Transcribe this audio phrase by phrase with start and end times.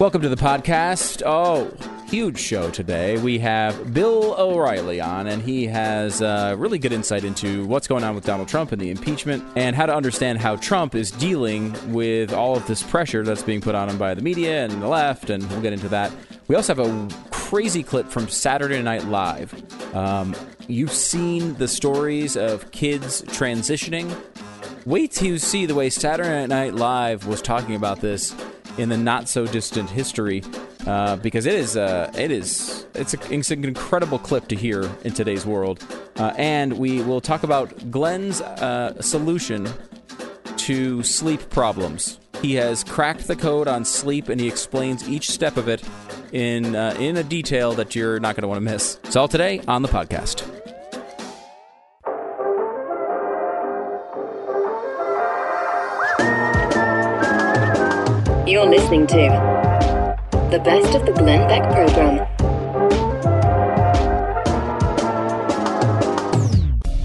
[0.00, 1.22] Welcome to the podcast.
[1.24, 1.70] Oh,
[2.08, 3.16] huge show today.
[3.16, 8.02] We have Bill O'Reilly on, and he has uh, really good insight into what's going
[8.02, 11.92] on with Donald Trump and the impeachment, and how to understand how Trump is dealing
[11.92, 14.88] with all of this pressure that's being put on him by the media and the
[14.88, 16.10] left, and we'll get into that.
[16.48, 19.54] We also have a crazy clip from Saturday Night Live.
[19.94, 20.34] Um,
[20.66, 24.12] you've seen the stories of kids transitioning.
[24.86, 28.34] Wait till you see the way Saturday Night Live was talking about this
[28.78, 30.42] in the not so distant history,
[30.86, 34.90] uh, because it is uh, it is it's, a, it's, an incredible clip to hear
[35.04, 35.84] in today's world,
[36.16, 39.68] uh, and we will talk about Glenn's uh, solution
[40.58, 42.18] to sleep problems.
[42.42, 45.82] He has cracked the code on sleep, and he explains each step of it
[46.32, 48.98] in uh, in a detail that you're not going to want to miss.
[49.04, 50.63] It's all today on the podcast.
[58.64, 60.16] You're listening to
[60.50, 62.16] the best of the Glenn Beck program.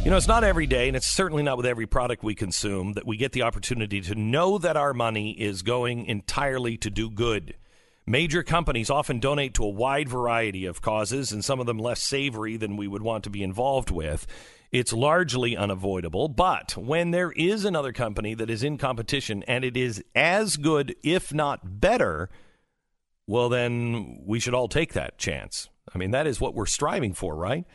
[0.05, 2.93] You know, it's not every day, and it's certainly not with every product we consume,
[2.93, 7.09] that we get the opportunity to know that our money is going entirely to do
[7.09, 7.55] good.
[8.07, 12.01] Major companies often donate to a wide variety of causes, and some of them less
[12.01, 14.25] savory than we would want to be involved with.
[14.71, 19.75] It's largely unavoidable, but when there is another company that is in competition and it
[19.75, 22.29] is as good, if not better,
[23.25, 25.69] well, then we should all take that chance.
[25.93, 27.65] I mean, that is what we're striving for, right?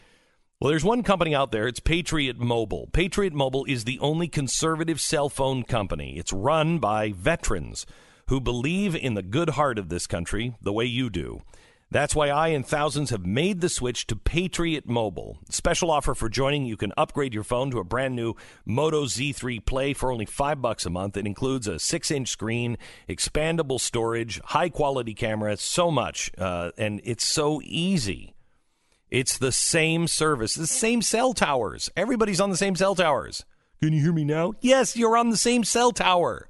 [0.60, 1.66] Well, there's one company out there.
[1.66, 2.88] It's Patriot Mobile.
[2.92, 6.16] Patriot Mobile is the only conservative cell phone company.
[6.16, 7.86] It's run by veterans
[8.28, 11.42] who believe in the good heart of this country the way you do.
[11.90, 15.38] That's why I and thousands have made the switch to Patriot Mobile.
[15.48, 19.64] Special offer for joining, you can upgrade your phone to a brand new Moto Z3
[19.64, 21.16] Play for only 5 bucks a month.
[21.16, 27.60] It includes a 6-inch screen, expandable storage, high-quality camera, so much uh, and it's so
[27.64, 28.34] easy.
[29.10, 31.90] It's the same service, the same cell towers.
[31.96, 33.44] Everybody's on the same cell towers.
[33.80, 34.54] Can you hear me now?
[34.60, 36.48] Yes, you're on the same cell tower.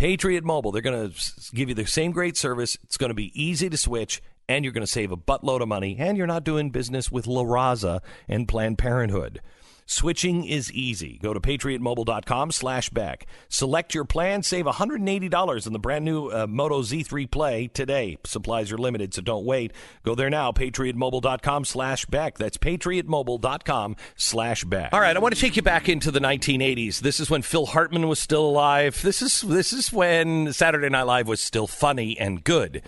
[0.00, 2.78] Patriot Mobile, they're going to give you the same great service.
[2.84, 5.68] It's going to be easy to switch, and you're going to save a buttload of
[5.68, 9.42] money, and you're not doing business with La Raza and Planned Parenthood.
[9.90, 11.18] Switching is easy.
[11.20, 13.26] Go to patriotmobile.com slash beck.
[13.48, 14.44] Select your plan.
[14.44, 18.16] Save $180 on the brand new uh, Moto Z3 Play today.
[18.24, 19.72] Supplies are limited, so don't wait.
[20.04, 22.38] Go there now, patriotmobile.com slash beck.
[22.38, 24.92] That's patriotmobile.com slash beck.
[24.92, 27.00] All right, I want to take you back into the 1980s.
[27.00, 29.02] This is when Phil Hartman was still alive.
[29.02, 32.82] This is, this is when Saturday Night Live was still funny and good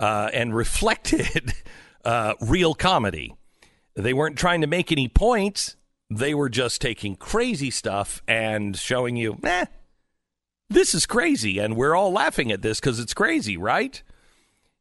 [0.00, 1.52] uh, and reflected
[2.04, 3.32] uh, real comedy.
[3.94, 5.76] They weren't trying to make any points
[6.10, 9.66] they were just taking crazy stuff and showing you, eh,
[10.70, 11.58] this is crazy.
[11.58, 14.02] And we're all laughing at this because it's crazy, right?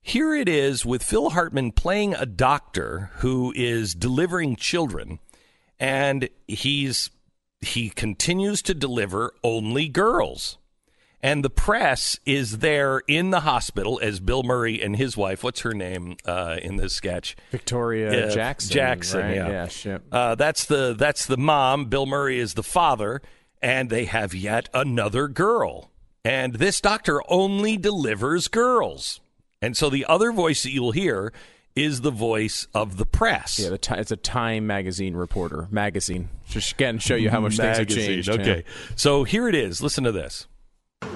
[0.01, 5.19] Here it is with Phil Hartman playing a doctor who is delivering children,
[5.79, 7.09] and he's
[7.59, 10.57] he continues to deliver only girls.
[11.23, 15.61] And the press is there in the hospital as Bill Murray and his wife, what's
[15.61, 17.35] her name uh, in this sketch?
[17.51, 18.71] Victoria uh, Jackson.
[18.71, 19.35] Jackson, right?
[19.35, 19.69] yeah.
[19.83, 21.85] yeah uh, that's the that's the mom.
[21.85, 23.21] Bill Murray is the father,
[23.61, 25.89] and they have yet another girl.
[26.23, 29.19] And this doctor only delivers girls.
[29.61, 31.33] And so the other voice that you'll hear
[31.75, 33.59] is the voice of the press.
[33.59, 35.67] Yeah, the it's a Time magazine reporter.
[35.71, 36.29] Magazine.
[36.49, 38.29] Just again, show you how much magazine, things have changed.
[38.29, 38.63] Okay.
[38.65, 38.95] Yeah.
[38.95, 39.81] So here it is.
[39.81, 40.47] Listen to this.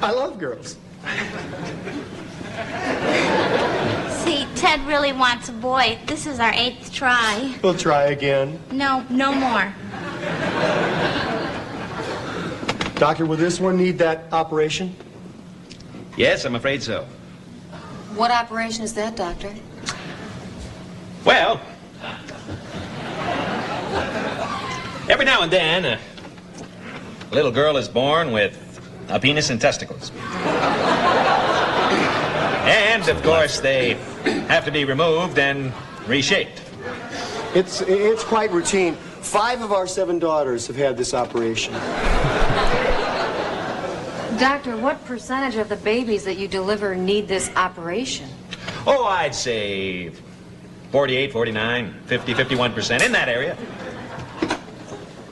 [0.01, 0.77] I love girls.
[4.23, 5.99] See, Ted really wants a boy.
[6.07, 7.55] This is our eighth try.
[7.61, 8.59] We'll try again.
[8.71, 9.73] No, no more.
[12.95, 14.95] Doctor, will this one need that operation?
[16.17, 17.05] Yes, I'm afraid so.
[18.15, 19.53] What operation is that, Doctor?
[21.23, 21.61] Well,
[25.07, 25.99] every now and then, a
[27.31, 28.70] little girl is born with
[29.11, 30.11] a penis and testicles.
[32.65, 33.95] and, of course, they
[34.47, 35.73] have to be removed and
[36.07, 36.61] reshaped.
[37.53, 38.95] It's, it's quite routine.
[38.95, 41.73] Five of our seven daughters have had this operation.
[44.39, 48.29] Doctor, what percentage of the babies that you deliver need this operation?
[48.87, 50.11] Oh, I'd say
[50.91, 53.57] 48, 49, 50, 51%, in that area.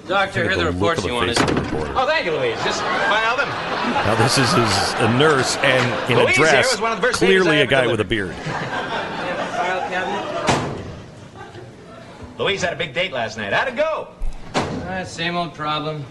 [0.09, 1.37] Doctor, here are the reports you wanted.
[1.39, 2.57] Oh, thank you, Louise.
[2.63, 3.47] Just file them.
[3.47, 6.75] Now, this is his, a nurse and in Louise a dress,
[7.15, 7.91] clearly a guy delivered.
[7.91, 8.35] with a beard.
[12.39, 13.53] Louise had a big date last night.
[13.53, 14.07] How'd it go?
[14.55, 16.03] Uh, same old problem.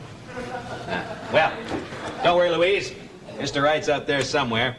[1.32, 1.52] Well,
[2.22, 2.92] don't worry, Louise.
[3.38, 3.64] Mr.
[3.64, 4.76] Wright's out there somewhere.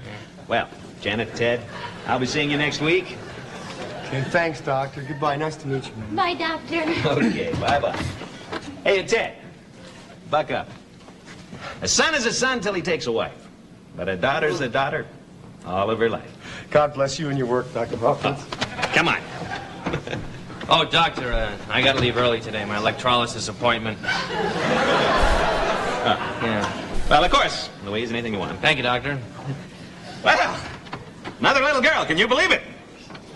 [0.48, 0.70] Well,
[1.02, 1.60] Janet, Ted,
[2.08, 3.18] I'll be seeing you next week.
[4.14, 5.02] And thanks, Doctor.
[5.02, 5.36] Goodbye.
[5.36, 5.94] Nice to meet you.
[6.16, 6.84] Bye, Doctor.
[7.06, 8.02] Okay, bye bye.
[8.84, 9.36] Hey, and Ted,
[10.30, 10.70] buck up.
[11.82, 13.48] A son is a son till he takes a wife,
[13.96, 15.06] but a daughter's a daughter
[15.66, 16.32] all of her life.
[16.72, 17.98] God bless you and your work, Dr.
[17.98, 18.44] Hawkins.
[18.94, 19.20] Come on.
[20.72, 22.64] Oh, doctor, uh, I gotta leave early today.
[22.64, 23.98] My electrolysis appointment.
[24.04, 24.36] yeah.
[27.10, 28.62] Well, of course, Louise, anything you want.
[28.62, 29.18] Thank you, doctor.
[30.24, 30.60] Well,
[31.40, 32.62] another little girl, can you believe it?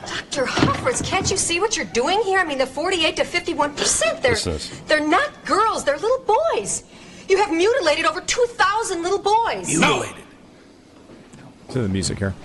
[0.07, 0.45] Dr.
[0.45, 2.39] Hoffers, can't you see what you're doing here?
[2.39, 4.35] I mean, the 48 to 51 percent, they're,
[4.87, 6.83] they're not girls, they're little boys.
[7.29, 9.67] You have mutilated over 2,000 little boys.
[9.67, 10.23] Mutilated.
[11.69, 12.35] To the music here.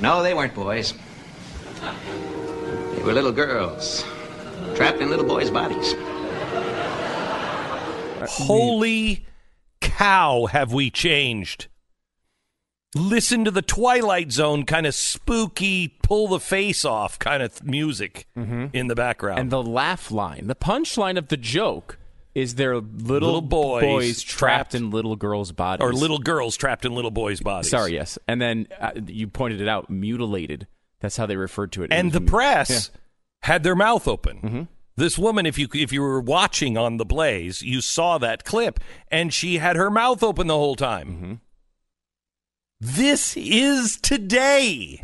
[0.00, 0.94] No, they weren't boys.
[2.94, 4.04] They were little girls,
[4.74, 5.94] trapped in little boys' bodies.
[8.28, 9.26] Holy
[9.80, 11.68] cow, have we changed?
[12.94, 18.26] Listen to the Twilight Zone kind of spooky, pull the face off kind of music
[18.36, 19.38] in the background.
[19.40, 21.98] And the laugh line, the punchline of the joke
[22.34, 24.38] is they're little, Little boys trapped,
[24.72, 25.84] trapped- in little girls' bodies.
[25.86, 27.70] or little girls trapped in little boys' bodies.
[27.70, 28.18] Sorry, yes.
[28.28, 30.66] And then uh, you pointed it out, mutilated.
[31.00, 31.92] That's how they referred to it.
[31.92, 32.90] And the press
[33.42, 34.36] had their mouth open.
[34.38, 34.62] Mm-hmm.
[34.96, 38.78] This woman, if you if you were watching on the Blaze, you saw that clip,
[39.08, 41.08] and she had her mouth open the whole time.
[41.08, 41.32] Mm-hmm.
[42.84, 45.00] This is today,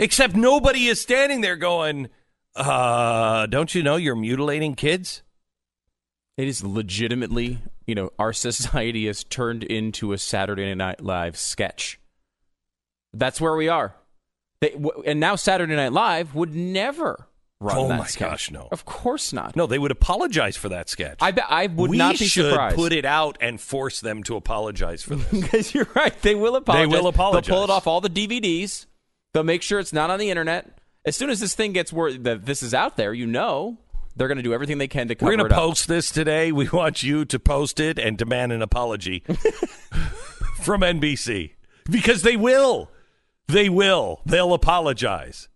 [0.00, 2.08] except nobody is standing there going,
[2.56, 5.22] "Uh, don't you know you're mutilating kids?"
[6.36, 12.00] It is legitimately, you know, our society has turned into a Saturday Night Live sketch.
[13.12, 13.94] That's where we are.
[14.60, 14.74] They,
[15.06, 17.28] and now Saturday Night Live would never
[17.60, 18.30] run Oh that my sketch.
[18.30, 18.68] gosh, no.
[18.70, 19.56] Of course not.
[19.56, 21.18] No, they would apologize for that sketch.
[21.20, 22.76] I bet I would we not be should surprised.
[22.76, 25.28] put it out and force them to apologize for this.
[25.42, 26.20] Because you're right.
[26.22, 26.90] They will apologize.
[26.90, 27.46] They will apologize.
[27.48, 28.86] They'll pull it off all the DVDs.
[29.34, 30.78] They'll make sure it's not on the internet.
[31.04, 33.78] As soon as this thing gets word that this is out there, you know
[34.16, 35.60] they're going to do everything they can to cover We're going it to up.
[35.62, 36.50] post this today.
[36.52, 39.20] We want you to post it and demand an apology
[40.60, 41.52] from NBC
[41.90, 42.90] because they will.
[43.46, 44.20] They will.
[44.26, 45.48] They'll apologize.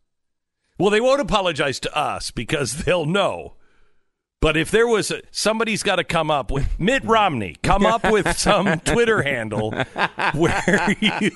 [0.78, 3.54] Well, they won't apologize to us because they'll know.
[4.40, 8.02] But if there was a, somebody's got to come up with Mitt Romney, come up
[8.10, 9.70] with some Twitter handle
[10.34, 11.30] where you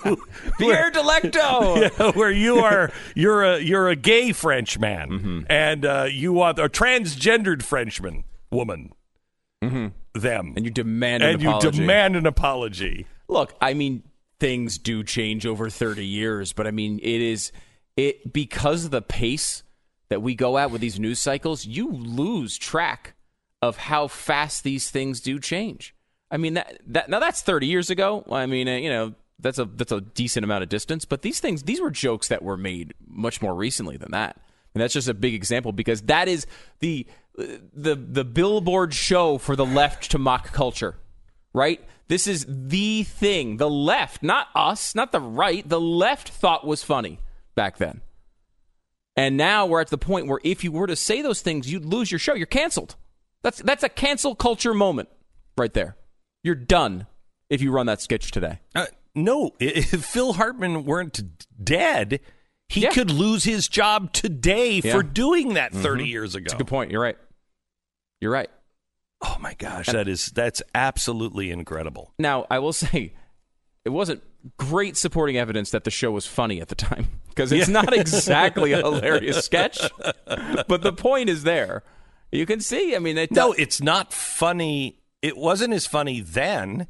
[0.58, 1.76] Pierre Delecto.
[1.98, 5.40] yeah, where you are you're a you're a gay Frenchman Mm-hmm.
[5.48, 8.92] and uh, you are a transgendered Frenchman woman.
[9.60, 13.06] Them And you demand an and you demand an apology.
[13.28, 14.02] Look, I mean,
[14.40, 17.52] things do change over 30 years, but I mean, it is
[17.96, 19.62] it because of the pace
[20.08, 23.14] that we go at with these news cycles, you lose track
[23.62, 25.94] of how fast these things do change.
[26.30, 28.24] I mean, that, that now that's 30 years ago.
[28.30, 31.40] I mean, uh, you know, that's a that's a decent amount of distance, but these
[31.40, 34.40] things these were jokes that were made much more recently than that.
[34.74, 36.46] And that's just a big example because that is
[36.80, 37.06] the
[37.36, 40.96] the the billboard show for the left to mock culture
[41.56, 41.80] right?
[42.08, 43.56] This is the thing.
[43.56, 47.18] The left, not us, not the right, the left thought was funny
[47.56, 48.02] back then.
[49.16, 51.84] And now we're at the point where if you were to say those things, you'd
[51.86, 52.34] lose your show.
[52.34, 52.96] You're canceled.
[53.42, 55.08] That's that's a cancel culture moment
[55.56, 55.96] right there.
[56.44, 57.06] You're done
[57.48, 58.60] if you run that sketch today.
[58.74, 61.20] Uh, no, if Phil Hartman weren't
[61.64, 62.20] dead,
[62.68, 62.90] he Yeah.
[62.90, 64.92] could lose his job today Yeah.
[64.92, 66.44] for doing that 30 years ago.
[66.44, 66.90] It's a good point.
[66.90, 67.16] You're right.
[68.20, 68.50] You're right.
[69.22, 72.12] Oh my gosh, that is that's absolutely incredible.
[72.18, 73.14] Now, I will say,
[73.84, 74.22] it wasn't
[74.58, 78.72] great supporting evidence that the show was funny at the time because it's not exactly
[78.72, 79.78] a hilarious sketch.
[80.26, 81.82] But the point is there.
[82.32, 82.96] You can see.
[82.96, 84.98] I mean, it No, it's not funny.
[85.22, 86.88] It wasn't as funny then.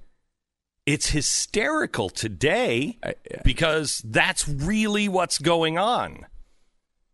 [0.86, 6.26] It's hysterical today I- I- because that's really what's going on.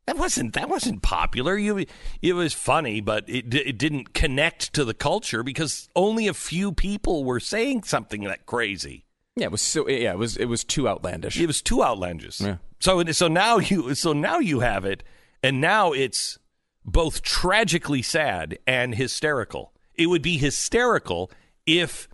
[0.07, 1.57] That wasn't that wasn't popular.
[1.57, 1.87] You,
[2.21, 6.73] it was funny, but it it didn't connect to the culture because only a few
[6.73, 9.07] people were saying something that crazy.
[9.37, 9.89] yeah, it was so.
[9.89, 10.37] Yeah, it was.
[10.37, 11.39] It was too outlandish.
[11.41, 12.41] It was too outlandish.
[12.41, 12.57] Yeah.
[12.83, 15.05] So so now you so now you have it,
[15.41, 16.41] and now it's
[16.85, 19.73] both tragically sad and hysterical.
[19.95, 21.31] It would be hysterical
[21.65, 22.09] if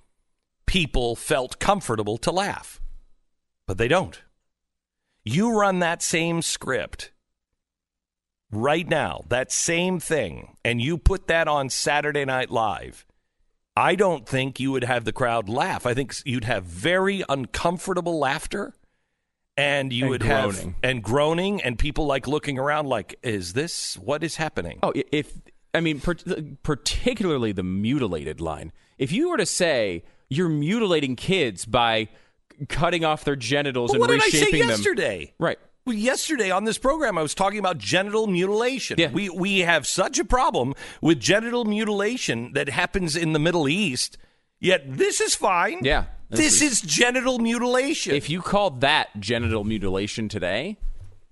[0.66, 2.82] people felt comfortable to laugh,
[3.66, 4.20] but they don't.
[5.24, 7.12] You run that same script
[8.52, 13.06] right now, that same thing, and you put that on Saturday Night Live.
[13.74, 15.86] I don't think you would have the crowd laugh.
[15.86, 18.74] I think you'd have very uncomfortable laughter
[19.58, 20.54] and you And would groaning.
[20.54, 24.78] have and groaning and people like looking around like is this what is happening?
[24.82, 25.32] Oh, if
[25.74, 26.14] I mean, per,
[26.62, 28.72] particularly the mutilated line.
[28.96, 32.08] If you were to say you're mutilating kids by
[32.68, 34.68] cutting off their genitals and what did I say reshaping them.
[34.70, 35.34] yesterday?
[35.38, 35.58] Right.
[35.86, 38.98] Well, yesterday on this program, I was talking about genital mutilation.
[38.98, 39.10] Yeah.
[39.10, 44.18] We we have such a problem with genital mutilation that happens in the Middle East.
[44.60, 45.78] Yet this is fine.
[45.82, 46.04] Yeah.
[46.30, 48.14] This is genital mutilation.
[48.14, 50.76] If you called that genital mutilation today,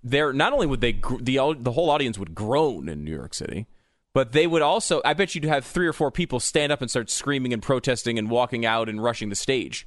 [0.03, 3.35] there not only would they gr- the the whole audience would groan in New York
[3.35, 3.67] City,
[4.15, 5.03] but they would also.
[5.05, 8.19] I bet you'd have three or four people stand up and start screaming and protesting
[8.19, 9.87] and walking out and rushing the stage.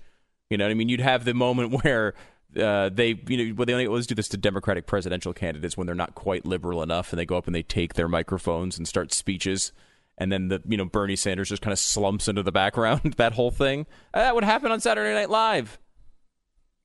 [0.49, 0.89] You know what I mean?
[0.89, 2.13] You'd have the moment where.
[2.59, 5.95] Uh, they, you know, well, they always do this to Democratic presidential candidates when they're
[5.95, 9.13] not quite liberal enough, and they go up and they take their microphones and start
[9.13, 9.71] speeches,
[10.19, 13.13] and then the, you know, Bernie Sanders just kind of slumps into the background.
[13.17, 15.79] that whole thing uh, that would happen on Saturday Night Live.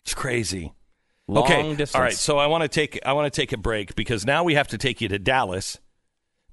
[0.04, 0.72] it's crazy.
[1.26, 1.62] Long okay.
[1.70, 1.94] distance.
[1.94, 2.12] All right.
[2.12, 4.68] So I want to take I want to take a break because now we have
[4.68, 5.78] to take you to Dallas.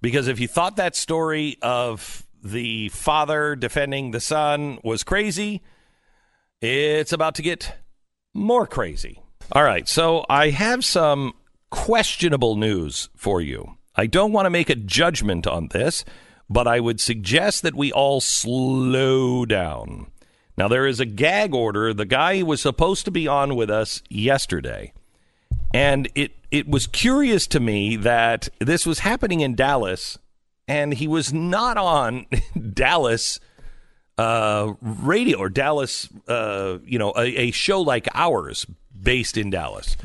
[0.02, 5.62] Because if you thought that story of the father defending the son was crazy,
[6.62, 7.78] it's about to get
[8.34, 9.22] more crazy.
[9.52, 9.88] All right.
[9.88, 11.34] So I have some
[11.70, 13.78] questionable news for you.
[13.96, 16.06] I don't want to make a judgment on this,
[16.52, 20.12] but I would suggest that we all slow down.
[20.58, 21.94] Now, there is a gag order.
[21.94, 24.92] The guy was supposed to be on with us yesterday.
[25.74, 30.18] And it, it was curious to me that this was happening in Dallas,
[30.68, 32.26] and he was not on
[32.74, 33.40] Dallas
[34.18, 38.66] uh, radio or Dallas, uh, you know, a, a show like ours
[39.02, 39.96] based in Dallas.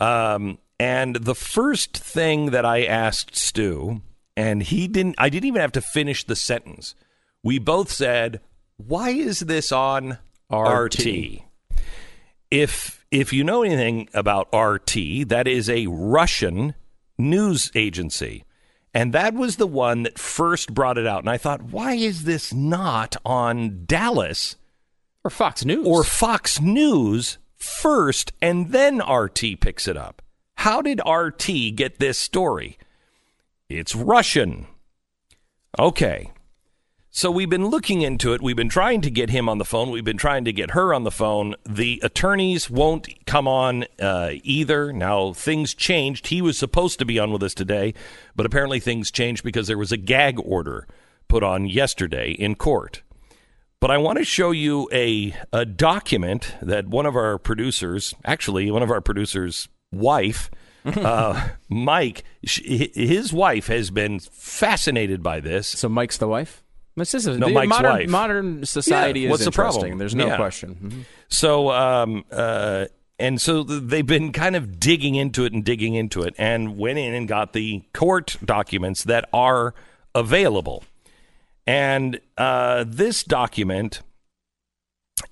[0.00, 4.02] Um, and the first thing that I asked Stu,
[4.36, 6.94] and he didn't, I didn't even have to finish the sentence.
[7.42, 8.40] We both said,
[8.76, 10.18] "Why is this on
[10.50, 10.98] RT.
[10.98, 11.42] RT?"
[12.50, 16.74] If if you know anything about RT, that is a Russian
[17.16, 18.44] news agency.
[18.92, 21.20] And that was the one that first brought it out.
[21.20, 24.56] And I thought, why is this not on Dallas
[25.24, 30.22] or Fox News or Fox News first and then RT picks it up?
[30.58, 32.78] How did RT get this story?
[33.78, 34.66] It's Russian.
[35.78, 36.30] Okay.
[37.10, 38.42] So we've been looking into it.
[38.42, 39.90] We've been trying to get him on the phone.
[39.90, 41.54] We've been trying to get her on the phone.
[41.64, 44.92] The attorneys won't come on uh, either.
[44.92, 46.26] Now, things changed.
[46.26, 47.94] He was supposed to be on with us today,
[48.34, 50.88] but apparently things changed because there was a gag order
[51.28, 53.02] put on yesterday in court.
[53.78, 58.70] But I want to show you a, a document that one of our producers, actually,
[58.70, 60.50] one of our producers' wife,
[60.96, 65.66] uh, Mike, sh- his wife has been fascinated by this.
[65.66, 66.62] So Mike's the wife.
[66.96, 68.08] This is a No, the Mike's modern, wife.
[68.08, 69.80] modern society Yeah, is what's the interesting.
[69.80, 69.98] problem?
[69.98, 70.36] There's no Yeah.
[70.36, 70.76] question.
[70.82, 71.04] Mhm.
[71.28, 72.86] So, um, uh,
[73.18, 76.98] and so they've been kind of digging into it and digging into it, and went
[76.98, 79.74] in and got the court documents that are
[80.14, 80.84] available.
[81.66, 84.02] And uh, this document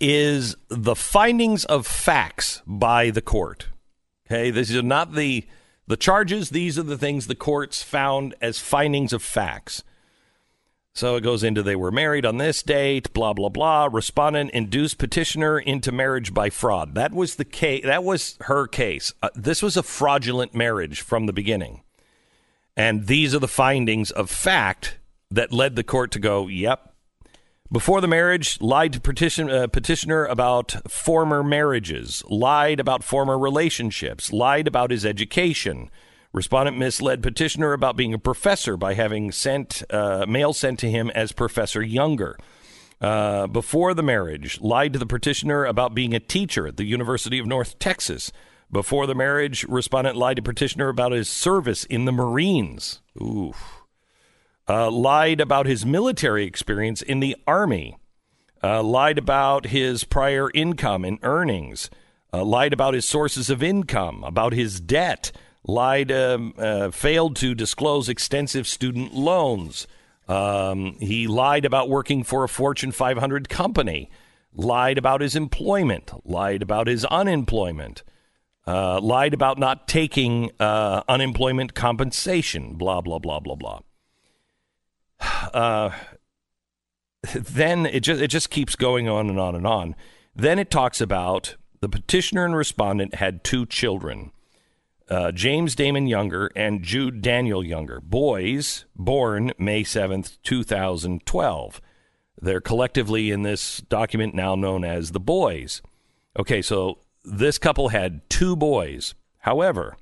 [0.01, 3.67] is the findings of facts by the court.
[4.33, 5.45] Okay, these are not the
[5.87, 9.85] the charges; these are the things the courts found as findings of facts.
[10.95, 13.91] So it goes into they were married on this date, blah blah blah.
[13.93, 16.95] Respondent induced petitioner into marriage by fraud.
[16.95, 17.85] That was the case.
[17.85, 19.13] That was her case.
[19.23, 21.83] Uh, this was a fraudulent marriage from the beginning,
[22.75, 24.99] and these are the findings of fact
[25.31, 26.92] that led the court to go, "Yep."
[27.73, 34.31] Before the marriage, lied to petition, uh, petitioner about former marriages, lied about former relationships,
[34.31, 35.91] lied about his education.
[36.35, 41.09] Respondent misled petitioner about being a professor by having sent uh, mail sent to him
[41.15, 42.37] as Professor Younger.
[43.01, 47.39] Uh, before the marriage, lied to the petitioner about being a teacher at the University
[47.39, 48.33] of North Texas.
[48.71, 53.01] Before the marriage, respondent lied to petitioner about his service in the Marines.
[53.19, 53.55] Ooh.
[54.73, 57.99] Uh, lied about his military experience in the Army.
[58.63, 61.91] Uh, lied about his prior income and earnings.
[62.33, 65.31] Uh, lied about his sources of income, about his debt
[65.63, 69.87] lied, um, uh, failed to disclose extensive student loans.
[70.27, 74.11] Um, he lied about working for a Fortune 500 company,
[74.55, 78.05] lied about his employment, lied about his unemployment,
[78.67, 83.81] uh, lied about not taking uh, unemployment compensation, blah, blah, blah, blah, blah.
[85.53, 85.91] Uh,
[87.35, 89.95] then it just, it just keeps going on and on and on.
[90.35, 94.33] Then it talks about the petitioner and respondent had two children
[95.13, 101.81] uh, James Damon Younger and Jude Daniel Younger, boys born May 7th, 2012.
[102.41, 105.83] They're collectively in this document now known as the boys.
[106.39, 109.15] Okay, so this couple had two boys.
[109.41, 109.97] However,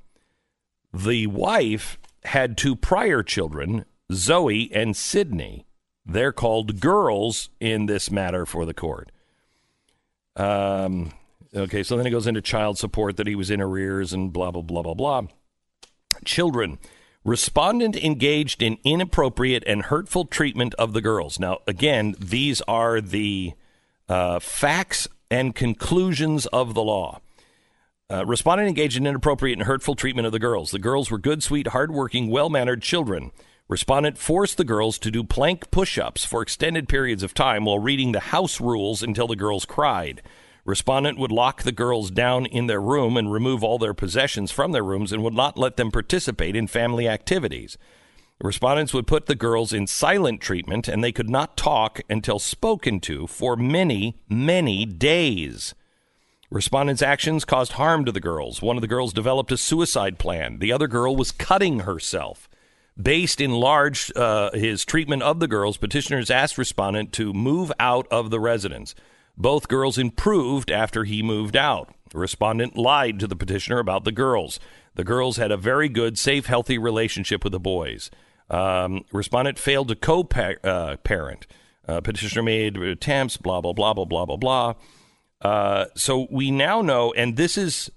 [0.95, 5.67] the wife had two prior children, Zoe and Sydney.
[6.05, 9.13] They're called girls in this matter for the court.
[10.37, 11.13] Um,
[11.55, 14.53] Okay, so then it goes into child support that he was in arrears and blah,
[14.53, 15.23] blah, blah, blah, blah.
[16.25, 16.79] Children.
[17.25, 21.39] Respondent engaged in inappropriate and hurtful treatment of the girls.
[21.41, 23.53] Now, again, these are the
[24.09, 27.21] uh, facts and conclusions of the law.
[28.09, 30.71] Uh, respondent engaged in inappropriate and hurtful treatment of the girls.
[30.71, 33.33] The girls were good, sweet, hardworking, well mannered children.
[33.71, 37.79] Respondent forced the girls to do plank push ups for extended periods of time while
[37.79, 40.23] reading the house rules until the girls cried.
[40.65, 44.73] Respondent would lock the girls down in their room and remove all their possessions from
[44.73, 47.79] their rooms and would not let them participate in family activities.
[48.41, 52.99] Respondents would put the girls in silent treatment and they could not talk until spoken
[52.99, 55.77] to for many, many days.
[56.51, 58.61] Respondents' actions caused harm to the girls.
[58.61, 60.59] One of the girls developed a suicide plan.
[60.59, 62.50] The other girl was cutting herself.
[63.01, 68.07] Based in large uh, his treatment of the girls, petitioners asked respondent to move out
[68.11, 68.95] of the residence.
[69.37, 71.95] Both girls improved after he moved out.
[72.13, 74.59] Respondent lied to the petitioner about the girls.
[74.97, 78.11] The girls had a very good, safe, healthy relationship with the boys.
[78.51, 80.29] Um, respondent failed to co
[80.65, 81.47] uh, parent.
[81.87, 84.75] Uh, petitioner made attempts, blah, blah, blah, blah, blah, blah, blah.
[85.41, 87.91] Uh, so we now know, and this is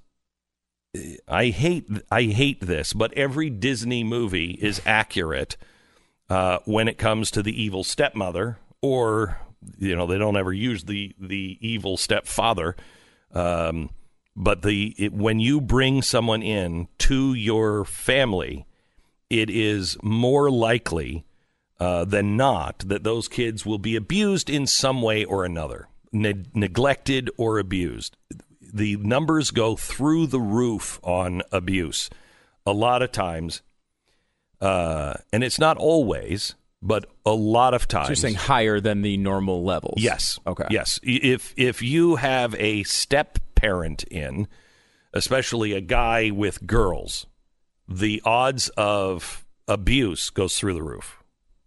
[1.28, 5.58] I hate I hate this, but every Disney movie is accurate
[6.30, 9.40] uh, when it comes to the evil stepmother, or
[9.80, 12.76] you know they don't ever use the the evil stepfather.
[13.34, 13.90] Um,
[14.36, 18.68] but the it, when you bring someone in to your family,
[19.32, 21.26] it is more likely
[21.80, 26.46] uh, than not that those kids will be abused in some way or another, ne-
[26.54, 28.16] neglected or abused
[28.74, 32.10] the numbers go through the roof on abuse.
[32.66, 33.62] A lot of times,
[34.62, 38.08] uh, and it's not always, but a lot of times.
[38.08, 40.02] So you're saying higher than the normal levels?
[40.02, 40.40] Yes.
[40.48, 40.66] Okay.
[40.70, 41.00] Yes.
[41.04, 44.48] If if you have a step parent in,
[45.14, 47.26] especially a guy with girls,
[47.88, 51.18] the odds of abuse goes through the roof.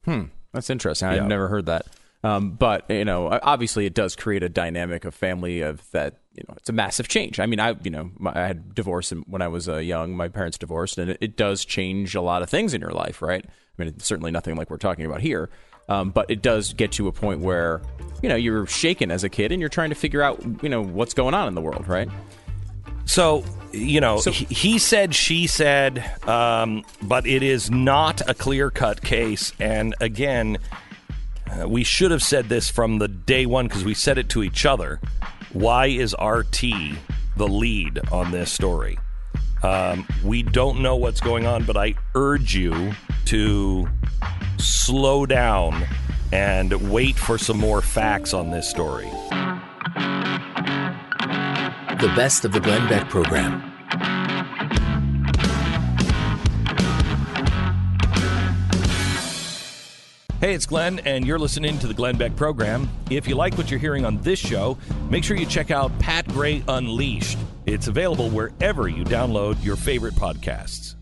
[0.04, 0.24] Hmm.
[0.52, 1.08] That's interesting.
[1.08, 1.26] I've Yeah.
[1.26, 1.86] never heard that.
[2.24, 6.16] Um, but you know, obviously, it does create a dynamic of family of that.
[6.36, 7.40] You know, it's a massive change.
[7.40, 10.16] I mean, I you know, my, I had divorced when I was uh, young.
[10.16, 13.22] My parents divorced, and it, it does change a lot of things in your life,
[13.22, 13.44] right?
[13.44, 15.48] I mean, it's certainly nothing like we're talking about here,
[15.88, 17.80] um, but it does get to a point where
[18.22, 20.82] you know you're shaken as a kid, and you're trying to figure out you know
[20.82, 22.08] what's going on in the world, right?
[23.06, 28.34] So, you know, So- he, he said, she said, um, but it is not a
[28.34, 29.52] clear cut case.
[29.60, 30.58] And again,
[31.48, 34.42] uh, we should have said this from the day one because we said it to
[34.42, 35.00] each other.
[35.56, 36.64] Why is RT
[37.38, 38.98] the lead on this story?
[39.62, 42.92] Um, we don't know what's going on, but I urge you
[43.24, 43.88] to
[44.58, 45.86] slow down
[46.30, 49.08] and wait for some more facts on this story.
[52.00, 53.62] The best of the Glenn Beck program.
[60.38, 62.90] Hey, it's Glenn, and you're listening to the Glenn Beck program.
[63.08, 64.76] If you like what you're hearing on this show,
[65.08, 67.38] make sure you check out Pat Gray Unleashed.
[67.64, 70.94] It's available wherever you download your favorite podcasts.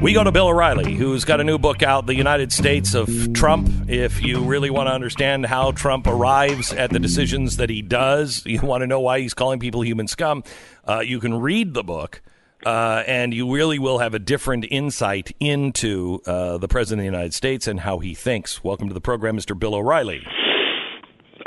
[0.00, 3.32] We go to Bill O'Reilly, who's got a new book out, The United States of
[3.32, 3.68] Trump.
[3.88, 8.42] If you really want to understand how Trump arrives at the decisions that he does,
[8.46, 10.44] you want to know why he's calling people human scum,
[10.86, 12.22] uh, you can read the book.
[12.66, 17.16] Uh, and you really will have a different insight into uh, the President of the
[17.16, 18.64] United States and how he thinks.
[18.64, 19.56] Welcome to the program, Mr.
[19.56, 20.26] Bill O'Reilly.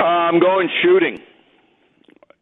[0.00, 1.20] Uh, I'm going shooting.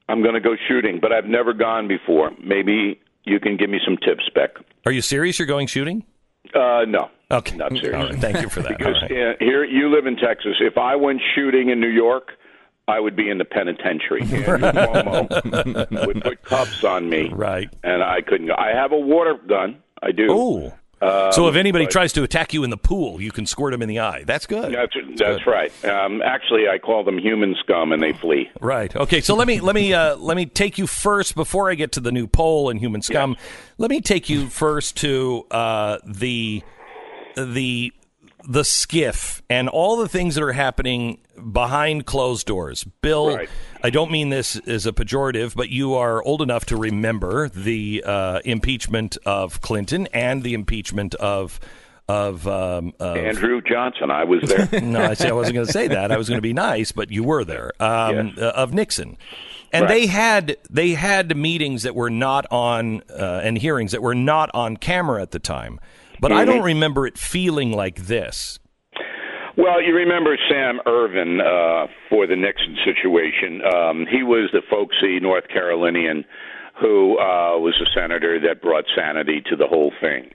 [0.08, 2.30] I'm going to go shooting, but I've never gone before.
[2.40, 4.50] Maybe you can give me some tips, Beck.
[4.86, 5.40] Are you serious?
[5.40, 6.04] You're going shooting?
[6.54, 7.10] Uh, no.
[7.32, 7.56] Okay.
[7.56, 7.94] Not serious.
[7.96, 8.20] All right.
[8.20, 8.68] Thank you for that.
[8.78, 9.10] Because right.
[9.10, 10.54] uh, here, you live in Texas.
[10.60, 12.28] If I went shooting in New York,
[12.88, 14.22] I would be in the penitentiary.
[14.22, 17.68] Cuomo would put cuffs on me, Right.
[17.84, 18.54] and I couldn't go.
[18.56, 19.82] I have a water gun.
[20.02, 20.30] I do.
[20.32, 20.72] Ooh.
[21.00, 23.70] Um, so if anybody but- tries to attack you in the pool, you can squirt
[23.72, 24.24] them in the eye.
[24.26, 24.74] That's good.
[24.74, 25.70] That's that's right.
[25.84, 28.50] Um, actually, I call them human scum, and they flee.
[28.60, 28.94] Right.
[28.96, 29.20] Okay.
[29.20, 32.00] So let me let me uh, let me take you first before I get to
[32.00, 33.36] the new poll and human scum.
[33.76, 36.62] Let me take you first to uh, the
[37.36, 37.92] the
[38.50, 41.18] the SCIF and all the things that are happening
[41.52, 42.82] behind closed doors.
[43.02, 43.48] Bill, Right.
[43.84, 48.02] I don't mean this as a pejorative, but you are old enough to remember the
[48.06, 51.60] uh, impeachment of Clinton and the impeachment of
[52.10, 54.80] of, um, of Andrew Johnson, I was there.
[54.82, 56.10] no, I, said I wasn't going to say that.
[56.10, 58.38] I was going to be nice, but you were there um, Yes.
[58.38, 59.18] uh, of Nixon,
[59.74, 59.88] and Right.
[59.90, 64.48] they had they had meetings that were not on uh, and hearings that were not
[64.54, 65.78] on camera at the time.
[66.20, 66.50] But I Mm-hmm.
[66.52, 68.58] don't remember it feeling like this.
[69.56, 73.60] Well, you remember Sam Ervin uh, for the Nixon situation.
[73.64, 76.24] Um, he was the folksy North Carolinian
[76.80, 80.30] who uh, was a senator that brought sanity to the whole thing.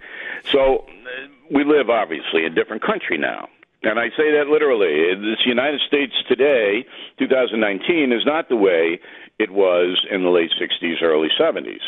[0.52, 3.48] So uh, we live, obviously, in a different country now.
[3.84, 5.16] And I say that literally.
[5.16, 6.86] This United States today,
[7.18, 9.00] 2019, is not the way
[9.40, 11.80] it was in the late 60s, early 70s.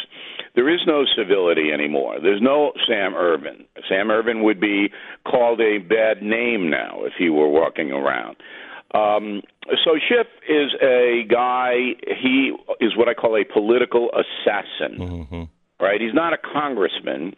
[0.55, 2.17] There is no civility anymore.
[2.21, 3.65] There's no Sam Ervin.
[3.89, 4.89] Sam Ervin would be
[5.29, 8.37] called a bad name now if he were walking around.
[8.93, 9.41] Um,
[9.83, 11.95] so Schiff is a guy.
[12.21, 14.97] He is what I call a political assassin.
[14.97, 15.83] Mm-hmm.
[15.83, 15.99] Right?
[15.99, 17.35] He's not a congressman.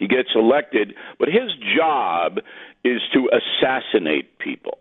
[0.00, 2.38] He gets elected, but his job
[2.84, 4.78] is to assassinate people,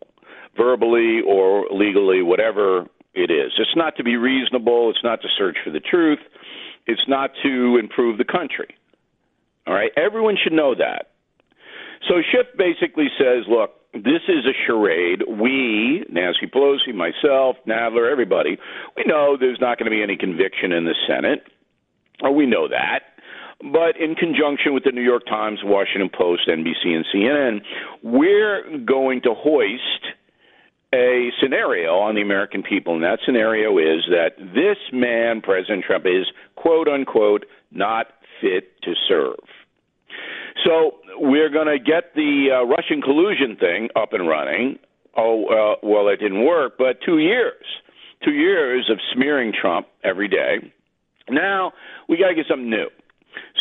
[0.57, 3.53] verbally or legally, whatever it is.
[3.57, 4.89] It's not to be reasonable.
[4.89, 6.19] It's not to search for the truth.
[6.87, 8.75] It's not to improve the country.
[9.67, 9.91] All right?
[9.97, 11.11] Everyone should know that.
[12.07, 15.23] So Schiff basically says, look, this is a charade.
[15.27, 18.57] We, Nancy Pelosi, myself, Nadler, everybody,
[18.95, 21.43] we know there's not going to be any conviction in the Senate.
[22.21, 22.99] Oh, we know that.
[23.61, 27.61] But in conjunction with the New York Times, Washington Post, NBC, and CNN,
[28.03, 30.13] we're going to hoist
[30.95, 36.05] a scenario on the American people, and that scenario is that this man, President Trump,
[36.05, 38.07] is quote unquote not
[38.41, 39.43] fit to serve.
[40.63, 44.79] So we're going to get the uh, Russian collusion thing up and running.
[45.17, 47.65] Oh, uh, well, it didn't work, but two years,
[48.23, 50.71] two years of smearing Trump every day.
[51.29, 51.73] Now
[52.07, 52.87] we got to get something new.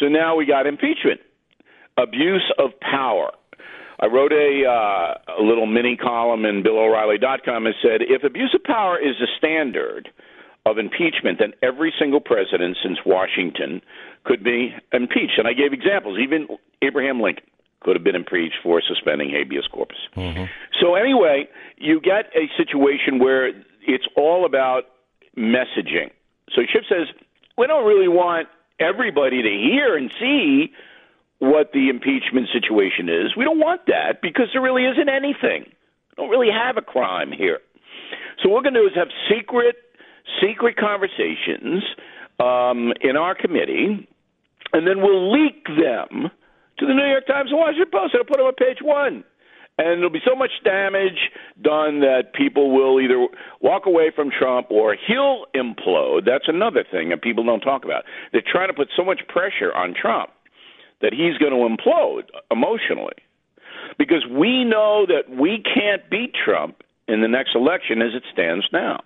[0.00, 1.20] So now we got impeachment,
[1.96, 3.32] abuse of power.
[4.00, 8.62] I wrote a, uh, a little mini column in BillO'Reilly.com and said if abuse of
[8.64, 10.10] power is the standard
[10.66, 13.82] of impeachment, then every single president since Washington
[14.24, 15.38] could be impeached.
[15.38, 16.18] And I gave examples.
[16.18, 16.48] Even
[16.82, 17.44] Abraham Lincoln
[17.80, 19.98] could have been impeached for suspending habeas corpus.
[20.16, 20.44] Mm-hmm.
[20.80, 23.48] So anyway, you get a situation where
[23.86, 24.84] it's all about
[25.36, 26.10] messaging.
[26.54, 27.08] So Schiff says
[27.58, 28.48] we don't really want
[28.80, 30.72] everybody to hear and see
[31.38, 33.36] what the impeachment situation is.
[33.36, 35.66] We don't want that because there really isn't anything.
[35.66, 37.58] We don't really have a crime here.
[38.42, 39.76] So what we're going to do is have secret,
[40.40, 41.82] secret conversations
[42.40, 44.08] um, in our committee,
[44.72, 46.30] and then we'll leak them
[46.78, 48.14] to the New York Times and Washington Post.
[48.14, 49.24] It'll put them on page one.
[49.76, 53.26] And there'll be so much damage done that people will either
[53.60, 56.24] walk away from Trump or he'll implode.
[56.24, 58.04] That's another thing that people don't talk about.
[58.30, 60.30] They're trying to put so much pressure on Trump
[61.00, 63.14] that he's going to implode emotionally.
[63.98, 68.64] Because we know that we can't beat Trump in the next election as it stands
[68.72, 69.00] now.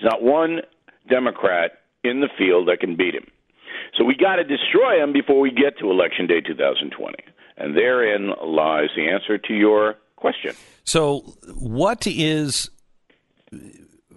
[0.00, 0.62] There's not one
[1.08, 3.26] Democrat in the field that can beat him.
[3.96, 7.16] So we got to destroy him before we get to election day 2020.
[7.56, 10.54] And therein lies the answer to your question.
[10.84, 11.20] So,
[11.54, 12.70] what is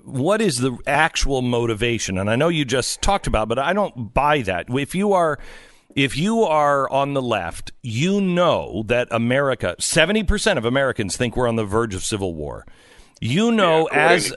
[0.03, 2.17] what is the actual motivation?
[2.17, 4.67] And I know you just talked about, but I don't buy that.
[4.69, 5.37] If you are
[5.95, 11.47] if you are on the left, you know that America, 70% of Americans think we're
[11.47, 12.65] on the verge of civil war.
[13.19, 14.33] You know yeah, as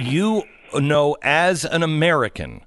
[0.00, 0.42] you
[0.74, 2.62] know as an American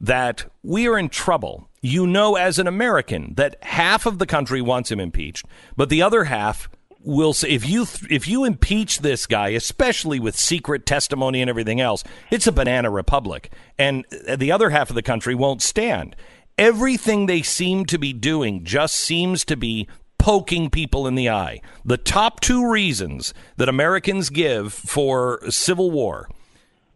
[0.00, 1.68] that we are in trouble.
[1.82, 5.46] You know as an American that half of the country wants him impeached,
[5.76, 6.68] but the other half
[7.02, 11.80] will say if you if you impeach this guy, especially with secret testimony and everything
[11.80, 14.04] else, it's a banana republic, and
[14.36, 16.16] the other half of the country won't stand.
[16.60, 21.62] Everything they seem to be doing just seems to be poking people in the eye.
[21.86, 26.28] The top two reasons that Americans give for civil war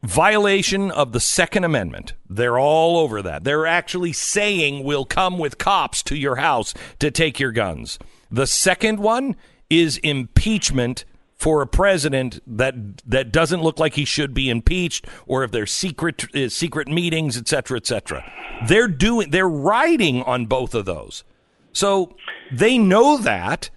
[0.02, 2.12] violation of the Second Amendment.
[2.28, 3.44] They're all over that.
[3.44, 7.98] They're actually saying we'll come with cops to your house to take your guns.
[8.30, 9.34] The second one
[9.70, 12.74] is impeachment for a president that
[13.06, 17.36] that doesn't look like he should be impeached, or if there's secret uh, secret meetings,
[17.36, 18.24] et cetera, et cetera.
[18.66, 21.24] They're doing they're riding on both of those,
[21.72, 22.16] so
[22.52, 23.70] they know that.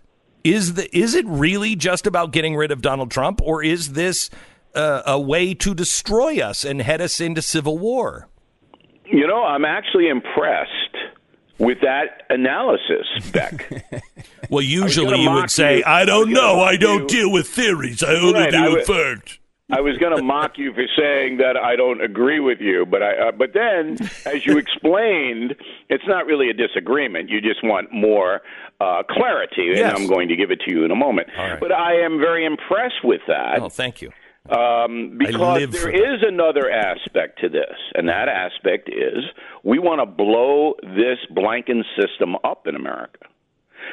[0.43, 4.29] Is the is it really just about getting rid of Donald Trump, or is this
[4.75, 8.29] uh, a way to destroy us and head us into civil war?
[9.11, 10.86] You know, I'm actually impressed
[11.59, 14.03] with that analysis, Beck.
[14.49, 15.83] well, usually you would say, you.
[15.85, 16.61] "I don't I know.
[16.61, 17.19] I don't you.
[17.19, 18.03] deal with theories.
[18.03, 19.39] I only right, deal with facts."
[19.69, 23.03] I was going to mock you for saying that I don't agree with you, but
[23.03, 25.55] I uh, but then as you explained,
[25.89, 27.29] it's not really a disagreement.
[27.29, 28.41] You just want more
[28.79, 29.79] uh, clarity, yes.
[29.79, 31.29] and I'm going to give it to you in a moment.
[31.37, 31.59] Right.
[31.59, 33.59] But I am very impressed with that.
[33.61, 34.11] Oh, thank you.
[34.49, 39.23] Um, because there is another aspect to this, and that aspect is
[39.63, 43.25] we want to blow this blanking system up in America.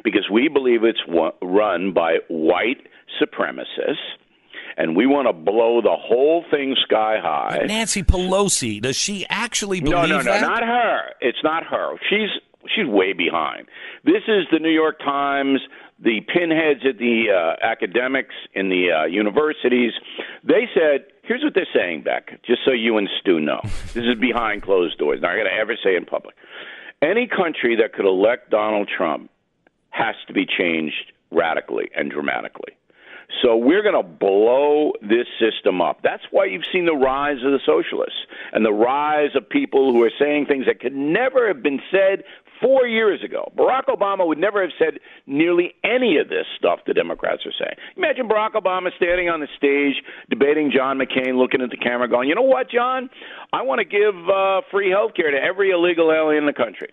[0.03, 1.01] because we believe it's
[1.43, 2.83] run by white
[3.21, 3.97] supremacists
[4.77, 7.59] and we want to blow the whole thing sky high.
[7.61, 10.40] But Nancy Pelosi, does she actually No, believe no, no, that?
[10.40, 11.01] not her.
[11.21, 11.95] It's not her.
[12.11, 12.31] She's
[12.75, 13.67] she's way behind.
[14.05, 15.61] This is the New York Times,
[16.05, 19.93] the pinheads at the uh, academics in the uh, universities.
[20.45, 23.61] They said, here's what they're saying, Beck, just so you and Stu know.
[23.95, 25.21] this is behind closed doors.
[25.23, 26.37] Not going to ever say in public.
[27.03, 29.31] Any country that could elect Donald Trump
[29.90, 32.75] has to be changed radically and dramatically.
[33.43, 36.01] So we're going to blow this system up.
[36.03, 38.21] That's why you've seen the rise of the socialists
[38.53, 42.25] and the rise of people who are saying things that could never have been said
[42.61, 43.51] four years ago.
[43.57, 47.77] Barack Obama would never have said nearly any of this stuff the Democrats are saying.
[47.97, 52.29] Imagine Barack Obama standing on the stage debating John McCain, looking at the camera, going,
[52.29, 53.11] "You know what, John?
[53.53, 56.88] I want to give uh, free health care to every illegal alien in the country."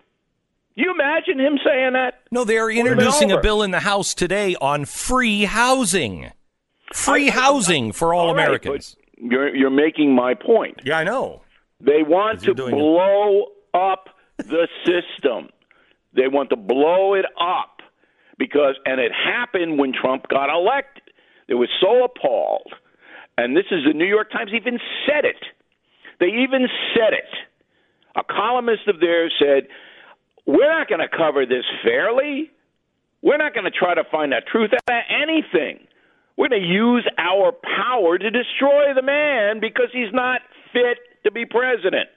[0.74, 2.22] You imagine him saying that?
[2.32, 6.32] No, they are introducing a bill in the House today on free housing.
[6.94, 8.96] Free I- housing for all, All right, Americans.
[9.18, 10.82] you're you're making my point.
[10.86, 11.42] yeah, I know.
[11.82, 12.72] They want to you're it.
[12.72, 14.10] blow up
[14.48, 15.50] the system.
[16.14, 17.82] They want to blow it up
[18.38, 21.04] because, and it happened when Trump got elected.
[21.48, 22.74] They were so appalled,
[23.38, 25.44] and this is the New York Times even said it.
[26.20, 27.32] They even said it.
[28.16, 29.68] A columnist of theirs said,
[30.46, 32.52] "We're not going to cover this fairly.
[33.22, 35.88] We're not going to try to find the truth out of anything."
[36.38, 40.42] We're going to use our power to destroy the man because he's not
[40.74, 42.10] fit to be president.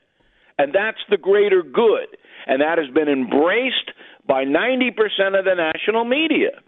[0.58, 2.16] And that's the greater good.
[2.46, 3.90] And that has been embraced
[4.26, 4.90] by 90%
[5.38, 6.60] of the national media.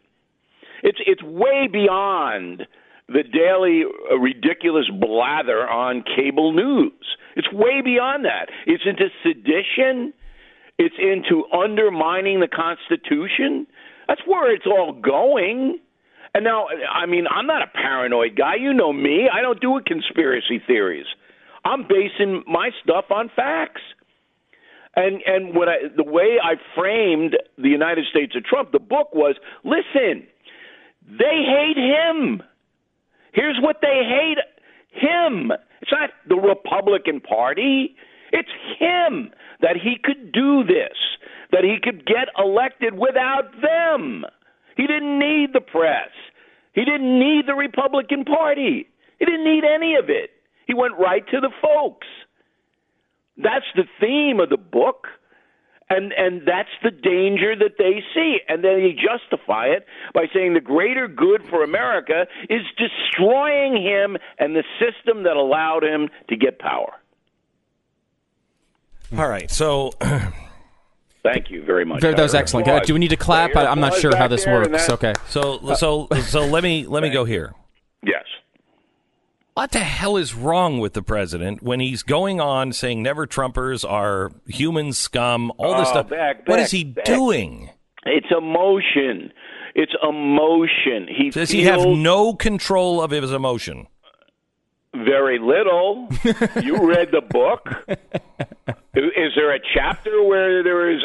[0.83, 2.67] It's, it's way beyond
[3.09, 6.93] the daily uh, ridiculous blather on cable news.
[7.37, 8.49] It's way beyond that.
[8.67, 10.13] It's into sedition.
[10.79, 13.67] It's into undermining the Constitution.
[14.09, 15.79] That's where it's all going.
[16.35, 18.57] And now, I mean, I'm not a paranoid guy.
[18.57, 19.29] You know me.
[19.33, 21.07] I don't do conspiracy theories.
[21.67, 23.83] I'm basing my stuff on facts.
[24.95, 29.13] And and what I, the way I framed the United States of Trump, the book
[29.13, 30.27] was: listen,
[31.07, 32.43] they hate him.
[33.33, 34.39] Here's what they hate
[34.93, 35.53] him.
[35.83, 37.97] It's not the Republican Party.
[38.33, 38.49] It's
[38.79, 40.97] him that he could do this,
[41.53, 44.25] that he could get elected without them.
[44.77, 46.11] He didn't need the press.
[46.73, 48.89] He didn't need the Republican Party.
[49.19, 50.31] He didn't need any of it.
[50.67, 52.07] He went right to the folks.
[53.37, 55.07] That's the theme of the book.
[55.89, 58.39] And and that's the danger that they see.
[58.49, 64.17] And then they justify it by saying the greater good for America is destroying him
[64.39, 66.93] and the system that allowed him to get power.
[69.17, 69.93] All right, so
[71.23, 72.03] Thank you very much.
[72.03, 72.87] That was excellent.
[72.87, 73.57] Do we need to clap?
[73.57, 74.89] I, I'm not sure how this works.
[74.89, 75.13] Okay.
[75.29, 77.53] so so so let me let me go here.
[78.03, 78.25] Yes.
[79.57, 83.89] What the hell is wrong with the president when he's going on saying never Trumpers
[83.91, 86.11] are human scum, all this Oh, stuff?
[86.11, 87.07] Beck, what Beck, is he Beck.
[87.07, 87.71] doing?
[88.05, 89.33] It's emotion.
[89.75, 91.09] It's emotion.
[91.09, 93.87] He Does he have no control of his emotion?
[94.95, 96.09] very little.
[96.63, 97.69] you read the book.
[98.95, 101.01] Is there a chapter where there is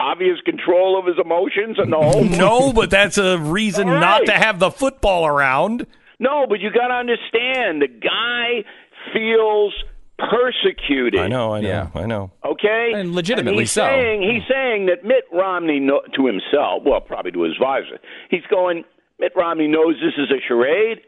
[0.00, 2.38] obvious control of his emotions in the whole book?
[2.38, 5.86] No, but that's a reason All not to have the football around.
[6.18, 8.64] No, but you got to understand the guy
[9.12, 9.74] feels
[10.18, 11.20] persecuted.
[11.20, 11.90] I know, I know, Yeah.
[11.94, 12.30] I know.
[12.44, 13.82] Okay, And legitimately he's so.
[13.82, 17.98] Saying, he's saying that Mitt Romney know, to himself, well, probably to his advisor,
[18.30, 18.84] he's going.
[19.18, 20.98] Mitt Romney knows this is a charade.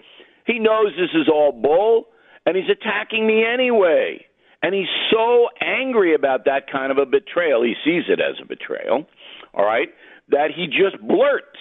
[0.47, 2.07] He knows this is all bull,
[2.47, 4.25] and he's attacking me anyway.
[4.63, 7.63] And he's so angry about that kind of a betrayal.
[7.63, 9.07] He sees it as a betrayal.
[9.53, 9.89] All right,
[10.31, 11.59] that he just blurts.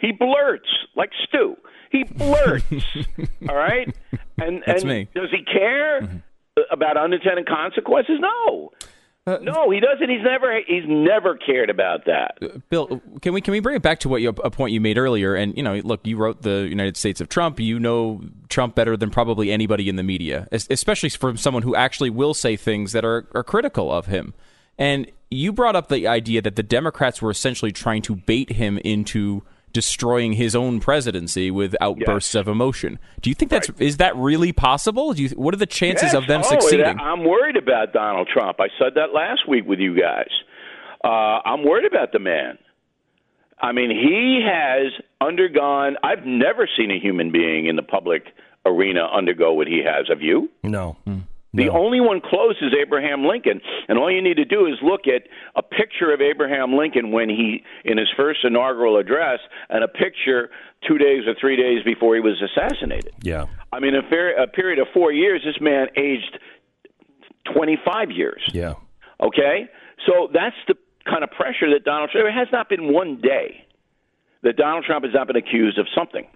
[0.00, 1.56] He blurts like Stu.
[1.90, 2.64] He blurts.
[3.48, 3.94] all right,
[4.38, 5.08] and That's and me.
[5.14, 6.22] does he care
[6.70, 8.18] about unintended consequences?
[8.20, 8.70] No.
[9.26, 10.08] Uh, no, he doesn't.
[10.08, 12.38] He's never he's never cared about that.
[12.70, 14.96] Bill, can we can we bring it back to what you, a point you made
[14.96, 15.34] earlier?
[15.34, 17.60] And you know, look, you wrote the United States of Trump.
[17.60, 22.10] You know Trump better than probably anybody in the media, especially from someone who actually
[22.10, 24.32] will say things that are, are critical of him.
[24.78, 28.78] And you brought up the idea that the Democrats were essentially trying to bait him
[28.78, 32.98] into destroying his own presidency with outbursts of emotion.
[33.20, 35.12] Do you think that's is that really possible?
[35.12, 36.14] Do you what are the chances Yes.
[36.14, 36.98] of them Oh, succeeding?
[36.98, 38.58] I'm worried about Donald Trump.
[38.60, 40.30] I said that last week with you guys.
[41.04, 41.08] Uh,
[41.44, 42.58] I'm worried about the man.
[43.62, 45.96] I mean, he has undergone.
[46.02, 48.24] I've never seen a human being in the public
[48.66, 50.06] arena undergo what he has.
[50.08, 50.50] Have you?
[50.62, 50.96] No.
[51.52, 55.08] The only one close is Abraham Lincoln, and all you need to do is look
[55.08, 55.24] at
[55.56, 60.50] a picture of Abraham Lincoln when he in his first inaugural address, and a picture
[60.86, 63.12] two days or three days before he was assassinated.
[63.22, 63.46] Yeah.
[63.72, 66.38] I mean, a, fair, a period of four years, this man aged
[67.52, 68.42] twenty five years.
[68.52, 68.74] Yeah.
[69.20, 69.68] Okay,
[70.06, 72.24] so that's the kind of pressure that Donald Trump.
[72.24, 73.66] There has not been one day
[74.42, 76.26] that Donald Trump has not been accused of something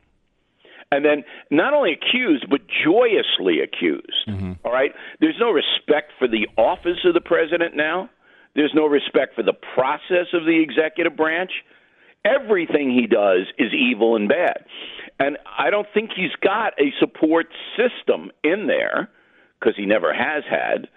[0.95, 4.29] and then not only accused but joyously accused.
[4.29, 4.53] Mm-hmm.
[4.65, 8.11] All right, there's no respect for the office of the president now.
[8.55, 11.51] There's no respect for the process of the executive branch.
[12.25, 14.65] Everything he does is evil and bad,
[15.19, 19.11] and I don't think he's got a support system in there
[19.61, 20.89] because he never has had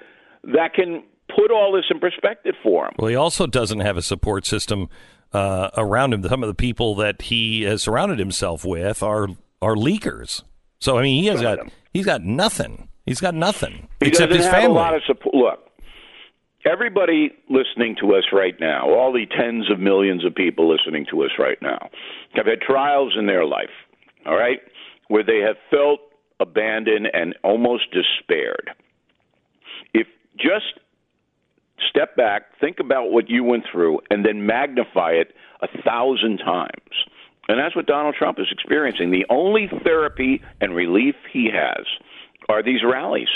[0.53, 1.03] that can
[1.35, 2.93] put all this in perspective for him.
[2.97, 4.89] Well, he also doesn't have a support system
[5.33, 6.23] uh, around him.
[6.23, 9.27] Some of the people that he has surrounded himself with are
[9.61, 10.43] are leakers.
[10.79, 11.59] So I mean, he has got
[11.93, 12.89] he's got nothing.
[13.05, 14.67] He's got nothing He except his have family.
[14.67, 15.33] a lot of support.
[15.33, 15.59] Look,
[16.65, 21.23] everybody listening to us right now, all the tens of millions of people listening to
[21.23, 21.89] us right now,
[22.33, 23.69] have had trials in their life.
[24.25, 24.59] All right,
[25.07, 25.99] where they have felt
[26.39, 28.69] abandoned and almost despaired.
[29.93, 30.79] If just
[31.89, 37.05] step back, think about what you went through, and then magnify it a thousand times.
[37.47, 39.11] And that's what Donald Trump is experiencing.
[39.11, 41.85] The only therapy and relief he has
[42.49, 43.29] are these rallies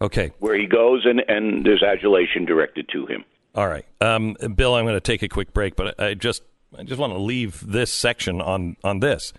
[0.00, 0.32] Okay.
[0.38, 3.24] where he goes and, and there's adulation directed to him.
[3.54, 4.74] All right, um, Bill.
[4.74, 6.42] I'm going to take a quick break, but I I just
[6.76, 9.32] I just want to leave this section on on this.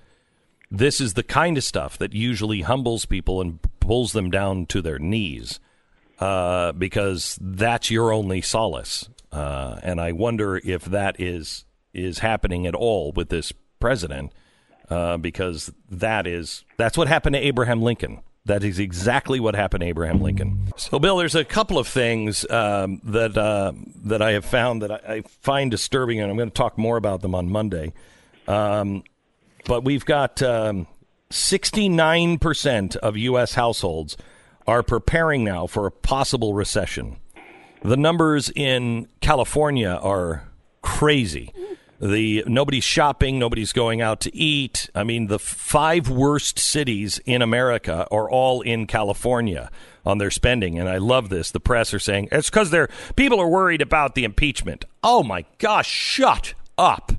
[0.71, 4.81] This is the kind of stuff that usually humbles people and pulls them down to
[4.81, 5.59] their knees,
[6.19, 9.09] uh, because that's your only solace.
[9.33, 13.51] Uh, and I wonder if that is is happening at all with this
[13.85, 14.31] president,
[14.89, 18.19] uh, because that is that's what happened to Abraham Lincoln.
[18.45, 20.71] That is exactly what happened to Abraham Lincoln.
[20.75, 23.73] So, Bill, there's a couple of things um, that uh,
[24.05, 26.97] that I have found that I, I find disturbing, and I'm going to talk more
[26.97, 27.93] about them on Monday.
[28.47, 29.03] Um,
[29.65, 30.87] but we've got um,
[31.29, 33.53] 69% of U.S.
[33.53, 34.17] households
[34.65, 37.17] are preparing now for a possible recession.
[37.83, 40.49] The numbers in California are
[40.81, 41.53] crazy.
[42.05, 44.89] The nobody's shopping, nobody's going out to eat.
[44.93, 49.71] I mean, the five worst cities in America are all in California
[50.05, 51.49] on their spending, and I love this.
[51.49, 54.85] The press are saying it's because they're people are worried about the impeachment.
[55.03, 57.11] Oh my gosh, shut up!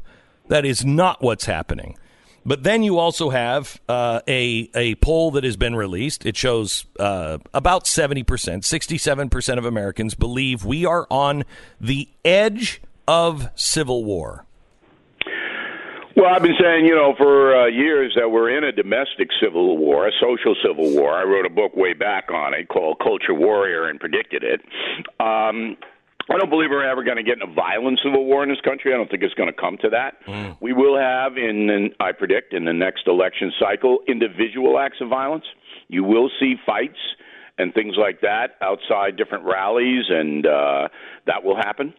[0.46, 1.98] That is not what's happening.
[2.44, 6.24] But then you also have uh, a a poll that has been released.
[6.24, 11.42] It shows uh, about seventy percent, sixty seven percent of Americans believe we are on
[11.80, 14.45] the edge of civil war.
[16.16, 19.76] Well, I've been saying, you know, for uh, years that we're in a domestic civil
[19.76, 21.12] war, a social civil war.
[21.12, 24.62] I wrote a book way back on it called Culture Warrior and predicted it.
[25.20, 25.76] Um,
[26.30, 28.62] I don't believe we're ever going to get in a violent civil war in this
[28.62, 28.94] country.
[28.94, 30.14] I don't think it's going to come to that.
[30.58, 35.10] We will have, in, in I predict, in the next election cycle, individual acts of
[35.10, 35.44] violence.
[35.88, 36.98] You will see fights
[37.58, 40.88] and things like that outside different rallies, and uh,
[41.26, 41.92] that will happen.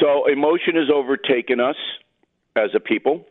[0.00, 1.76] So emotion has overtaken us
[2.56, 3.26] as a people.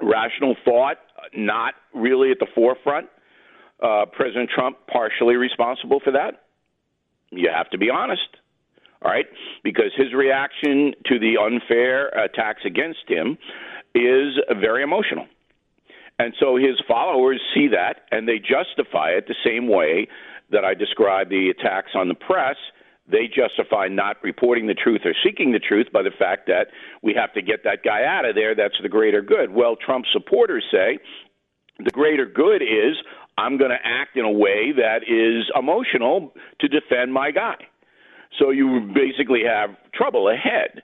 [0.00, 0.96] Rational thought,
[1.34, 3.08] not really at the forefront.
[3.82, 6.42] Uh, President Trump partially responsible for that.
[7.30, 8.28] You have to be honest,
[9.02, 9.26] all right?
[9.64, 13.38] Because his reaction to the unfair attacks against him
[13.94, 15.26] is very emotional.
[16.18, 20.08] And so his followers see that and they justify it the same way
[20.50, 22.56] that I described the attacks on the press.
[23.12, 26.68] They justify not reporting the truth or seeking the truth by the fact that
[27.02, 28.54] we have to get that guy out of there.
[28.54, 29.52] That's the greater good.
[29.52, 30.98] Well, Trump supporters say
[31.78, 32.96] the greater good is
[33.36, 37.56] I'm going to act in a way that is emotional to defend my guy.
[38.38, 40.82] So you basically have trouble ahead.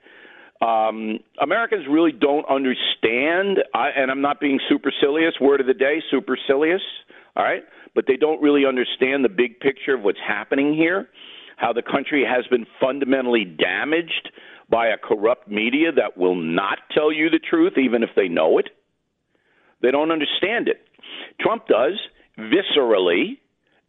[0.61, 5.35] Um, Americans really don't understand, I, and I'm not being supercilious.
[5.41, 6.83] Word of the day, supercilious.
[7.37, 7.63] All right,
[7.95, 11.09] but they don't really understand the big picture of what's happening here.
[11.59, 14.31] How the country has been fundamentally damaged
[14.71, 18.59] by a corrupt media that will not tell you the truth, even if they know
[18.59, 18.71] it.
[19.83, 20.87] They don't understand it.
[21.41, 21.99] Trump does
[22.39, 23.39] viscerally,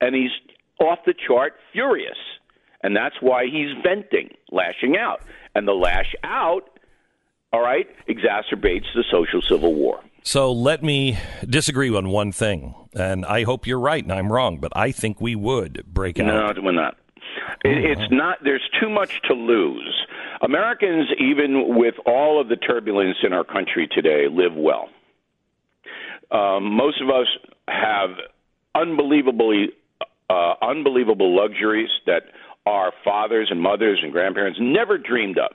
[0.01, 0.31] and he's
[0.79, 2.17] off the chart furious.
[2.81, 5.21] And that's why he's venting, lashing out.
[5.53, 6.69] And the lash out,
[7.53, 9.99] all right, exacerbates the social civil war.
[10.23, 11.17] So let me
[11.47, 15.21] disagree on one thing, and I hope you're right and I'm wrong, but I think
[15.21, 16.55] we would break out.
[16.57, 16.97] No, we're not.
[17.63, 18.39] It, it's not.
[18.43, 20.05] There's too much to lose.
[20.41, 24.89] Americans, even with all of the turbulence in our country today, live well.
[26.31, 27.27] Um, most of us
[27.67, 28.11] have
[28.75, 29.69] unbelievably
[30.29, 32.23] uh, unbelievable luxuries that
[32.65, 35.51] our fathers and mothers and grandparents never dreamed of.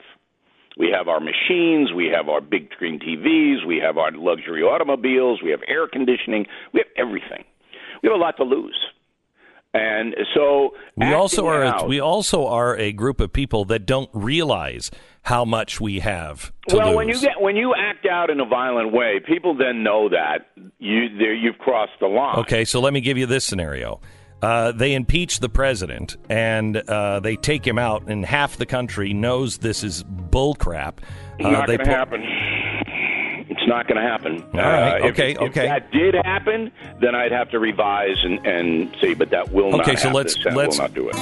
[0.77, 5.41] We have our machines, we have our big screen TVs, we have our luxury automobiles,
[5.41, 7.45] we have air conditioning, we have everything.
[8.03, 8.77] We have a lot to lose.
[9.75, 13.85] And so we also are out, a, we also are a group of people that
[13.85, 14.89] don't realize
[15.23, 16.53] how much we have.
[16.71, 16.95] well, lose.
[16.95, 20.47] when you get when you act out in a violent way, people then know that
[20.79, 22.37] you you've crossed the line.
[22.39, 23.99] Okay, so let me give you this scenario.
[24.41, 29.13] Uh, they impeach the president and uh, they take him out, and half the country
[29.13, 30.99] knows this is bullcrap.
[31.43, 32.23] Uh, not going to happen.
[33.65, 34.43] It's not going to happen.
[34.53, 38.45] All right, Uh, if- okay, if, that did happen, then I'd have to revise and,
[38.45, 39.81] and say, but that will not.
[39.81, 40.13] Okay, so happen.
[40.13, 41.15] let's- The Senate let's- will not do it.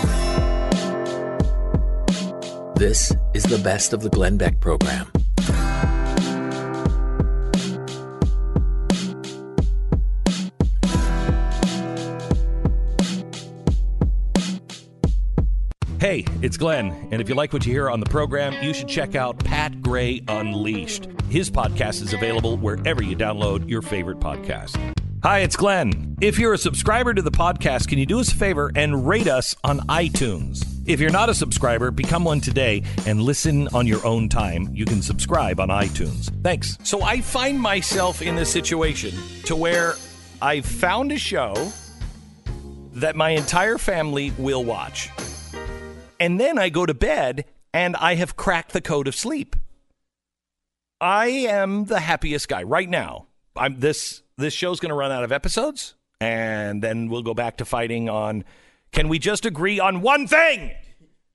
[2.76, 5.08] This is the best of the Glenn Beck program.
[16.04, 18.90] Hey, it's Glenn, and if you like what you hear on the program, you should
[18.90, 21.08] check out Pat Gray Unleashed.
[21.30, 24.76] His podcast is available wherever you download your favorite podcast.
[25.24, 26.18] Hi, it's Glenn.
[26.20, 29.30] If you're a subscriber to the podcast, can you do us a favor and rate
[29.30, 30.66] us on iTunes?
[30.86, 34.68] If you're not a subscriber, become one today and listen on your own time.
[34.74, 36.30] You can subscribe on iTunes.
[36.44, 36.78] Thanks.
[36.84, 39.14] So I find myself in this situation
[39.46, 39.94] to where
[40.42, 41.72] I've found a show
[42.92, 45.10] that my entire family will watch.
[46.24, 47.44] And then I go to bed
[47.74, 49.58] and I have cracked the code of sleep.
[51.02, 53.28] I am the happiest guy right now.
[53.58, 57.58] I'm this this show's going to run out of episodes and then we'll go back
[57.58, 58.46] to fighting on
[58.94, 60.72] can we just agree on one thing?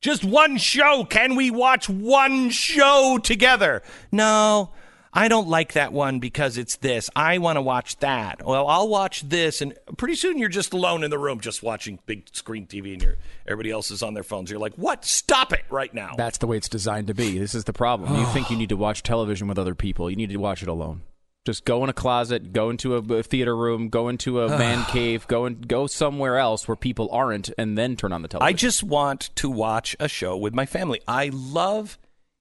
[0.00, 1.04] Just one show.
[1.04, 3.82] Can we watch one show together?
[4.10, 4.70] No.
[5.12, 7.08] I don't like that one because it's this.
[7.16, 8.44] I want to watch that.
[8.44, 11.98] Well, I'll watch this, and pretty soon you're just alone in the room, just watching
[12.06, 14.50] big screen TV, and you're, everybody else is on their phones.
[14.50, 15.04] You're like, "What?
[15.04, 17.38] Stop it right now!" That's the way it's designed to be.
[17.38, 18.14] This is the problem.
[18.18, 20.10] You think you need to watch television with other people.
[20.10, 21.02] You need to watch it alone.
[21.48, 24.84] Just go in a closet, go into a, a theater room, go into a man
[24.86, 28.54] cave, go and go somewhere else where people aren't, and then turn on the television.
[28.54, 31.00] I just want to watch a show with my family.
[31.08, 31.98] I love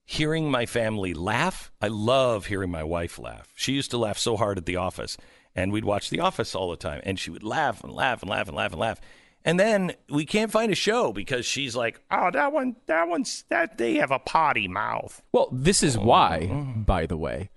[0.09, 1.69] hearing my family laugh.
[1.81, 3.49] I love hearing my wife laugh.
[3.55, 5.17] She used to laugh so hard at The Office,
[5.53, 8.31] and we'd watch The Office all the time, and she would laugh and laugh and
[8.31, 9.01] laugh and laugh and laugh.
[9.43, 13.43] And then we can't find a show because she's like, "Oh, that one, that one's
[13.49, 17.49] that they have a potty mouth." well, this is why, by the way,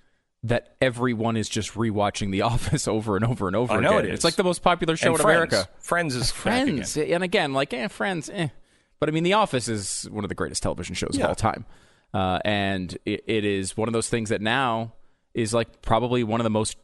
[0.42, 4.07] that everyone is just rewatching The Office over and over and over I know again.
[4.07, 4.14] it is.
[4.16, 5.53] It's like the most popular show And in Friends.
[5.53, 5.68] America.
[5.78, 6.66] Friends is back again.
[6.76, 8.48] Friends, and again, like eh, Friends, eh.
[9.01, 11.24] But I mean, The Office is one of the greatest television shows Yeah.
[11.24, 11.64] of all time,
[12.14, 14.92] uh, and it, it is one of those things that now
[15.34, 16.76] is like probably one of the most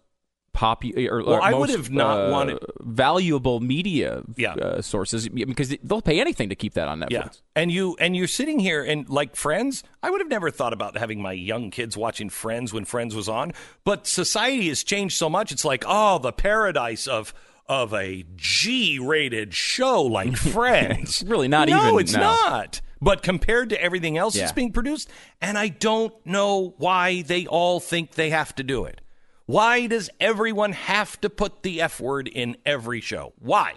[0.53, 1.11] popular.
[1.13, 4.55] Or, Well, or I most, would have not uh, wanted- valuable media Yeah.
[4.55, 7.11] uh, sources because they'll pay anything to keep that on Netflix.
[7.11, 9.83] Yeah, and you and you're sitting here and like Friends.
[10.03, 13.29] I would have never thought about having my young kids watching Friends when Friends was
[13.29, 13.53] on.
[13.85, 15.53] But society has changed so much.
[15.53, 17.35] It's like oh, the paradise of
[17.69, 18.25] of a
[18.71, 21.21] G-rated show like Friends.
[21.21, 22.21] It's really not no, even, it's no.
[22.21, 22.81] not.
[23.01, 27.79] But compared to everything else that's being produced, and I don't know why they all
[27.79, 29.01] think they have to do it.
[29.45, 33.33] Why does everyone have to put the F word in every show?
[33.39, 33.75] Why?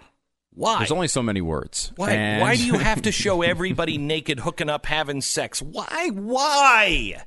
[0.52, 0.78] Why?
[0.78, 1.92] There's only so many words.
[1.96, 2.10] Why?
[2.12, 5.62] And- Why do you have to show everybody naked, hooking up, having sex?
[5.62, 6.10] Why?
[6.12, 7.22] Why?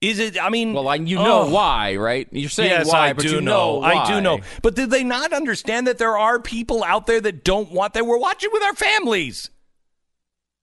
[0.00, 0.42] Is it?
[0.42, 1.50] I mean, well, I, you know oh.
[1.50, 2.26] why, right?
[2.32, 3.82] You're saying yes, why, I but do you know.
[3.82, 4.40] I do know.
[4.60, 8.04] But did they not understand that there are people out there that don't want that?
[8.04, 9.48] We're watching with our families.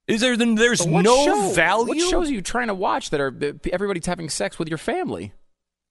[0.09, 0.35] Is there?
[0.35, 1.87] Then there's no show- value.
[1.87, 3.33] What shows are you trying to watch that are
[3.71, 5.33] everybody's having sex with your family?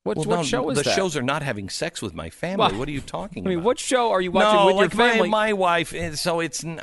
[0.04, 0.94] What, Well, what no, show is the that?
[0.94, 2.58] shows are not having sex with my family.
[2.70, 3.66] Well, what are you talking I mean, about?
[3.66, 5.28] what show are you watching no, with like your family?
[5.28, 5.92] My, my wife.
[5.92, 6.64] and So it's.
[6.64, 6.80] n-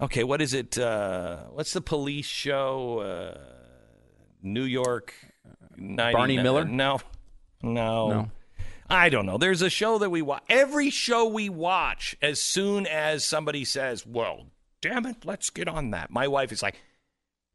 [0.00, 0.76] Okay, what is it?
[0.76, 2.98] Uh, what's the police show?
[2.98, 3.38] Uh,
[4.42, 5.14] New York.
[5.76, 6.64] 90, Barney Miller?
[6.64, 7.00] No,
[7.62, 8.30] no, No.
[8.90, 9.38] I don't know.
[9.38, 10.42] There's a show that we watch.
[10.48, 14.46] Every show we watch, as soon as somebody says, "Well,
[14.88, 16.76] damn it, let's get on that," my wife is like.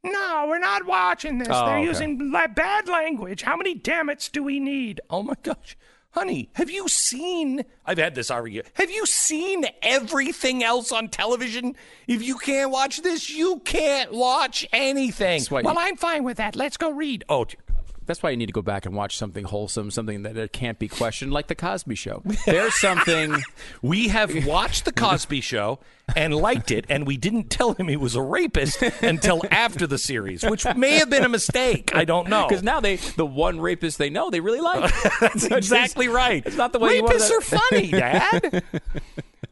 [0.02, 1.50] No, we're not watching this.
[1.52, 1.86] Oh, They're okay.
[1.86, 3.42] using la- bad language.
[3.42, 5.02] How many dammits do we need?
[5.10, 5.76] Oh my gosh.
[6.12, 7.66] Honey, have you seen?
[7.86, 8.70] I've had this argument.
[8.76, 11.76] Have you seen everything else on television?
[12.08, 15.44] If you can't watch this, you can't watch anything.
[15.52, 16.56] Well, you- I'm fine with that.
[16.56, 17.26] Let's go read.
[17.28, 17.79] Oh, dear God.
[18.10, 20.88] That's why you need to go back and watch something wholesome, something that can't be
[20.88, 22.24] questioned, like the Cosby Show.
[22.48, 23.36] There's something.
[23.84, 25.78] we have watched The Cosby Show
[26.16, 30.00] and liked it, and we didn't tell him he was a rapist until after the
[30.00, 31.92] series, which may have been a mistake.
[31.94, 32.48] I don't know.
[32.48, 34.92] Because now they, the one rapist they know, they really like.
[35.20, 36.42] That's exactly right.
[36.44, 38.64] It's not the way you Rapists wanted are funny, Dad.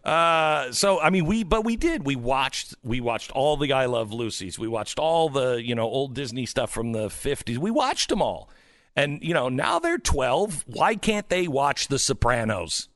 [0.08, 2.06] Uh, so I mean, we but we did.
[2.06, 4.58] We watched we watched all the I Love Lucy's.
[4.58, 7.60] We watched all the you know old Disney stuff from the fifties.
[7.60, 8.50] We watched them all,
[8.96, 10.64] and you know now they're twelve.
[10.66, 12.88] Why can't they watch The Sopranos?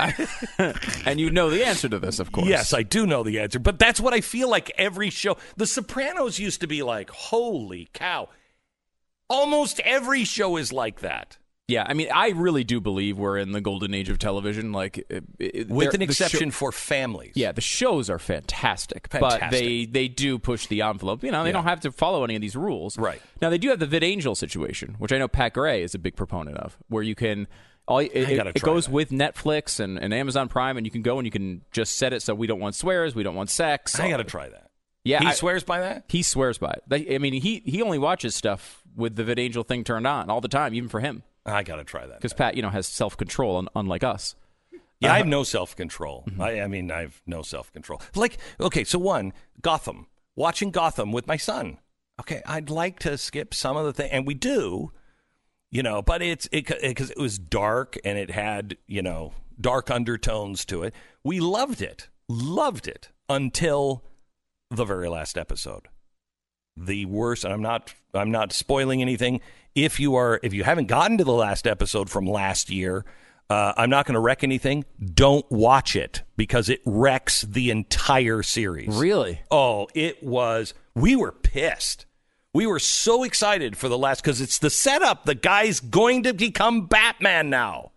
[1.06, 2.48] and you know the answer to this, of course.
[2.48, 5.36] Yes, I do know the answer, but that's what I feel like every show.
[5.56, 8.28] The Sopranos used to be like, holy cow.
[9.30, 11.38] Almost every show is like that.
[11.72, 14.72] Yeah, I mean, I really do believe we're in the golden age of television.
[14.72, 17.32] Like, it, it, With an exception show- for families.
[17.34, 21.22] yeah, the shows are fantastic, but they they do push the envelope.
[21.24, 21.54] You know, they Yeah.
[21.54, 22.98] don't have to follow any of these rules.
[22.98, 23.20] Right.
[23.40, 26.16] now, they do have the VidAngel situation, which I know Pat Gray is a big
[26.16, 27.48] proponent of, where you can.
[27.88, 28.92] All, it, it, it goes that.
[28.92, 32.12] with Netflix and, and Amazon Prime, and you can go and you can just set
[32.12, 33.98] it so we don't want swears, we don't want sex.
[33.98, 34.70] I got to try that.
[35.04, 36.04] Yeah, He I- swears by that?
[36.08, 37.12] He swears by it.
[37.12, 40.46] I mean, he he only watches stuff with the VidAngel thing turned on all the
[40.48, 42.18] time, even for him, I got to try that.
[42.18, 44.36] because Pat, you know, has self control, unlike us.
[45.00, 46.24] Yeah, I have no self control.
[46.28, 46.40] Mm-hmm.
[46.40, 48.00] I, I mean, I have no self control.
[48.14, 51.78] Like, okay, so one, Gotham, watching Gotham with my son.
[52.20, 54.92] Okay, I'd like to skip some of the thing, and we do,
[55.70, 59.90] you know, but it's it because it, was dark and it had you know dark
[59.90, 60.94] undertones to it.
[61.24, 64.04] We loved it, loved it until
[64.70, 65.88] the very last episode.
[66.76, 69.40] The worst, and I'm not I'm not spoiling anything.
[69.74, 73.04] If you are if you haven't gotten to the last episode from last year,
[73.50, 74.84] uh, I'm not going to wreck anything.
[75.14, 78.88] Don't watch it because it wrecks the entire series.
[78.96, 79.40] Really?
[79.50, 80.72] Oh, it was.
[80.94, 82.06] We were pissed.
[82.54, 85.24] We were so excited for the last because it's the setup.
[85.24, 87.92] The guy's going to become Batman now,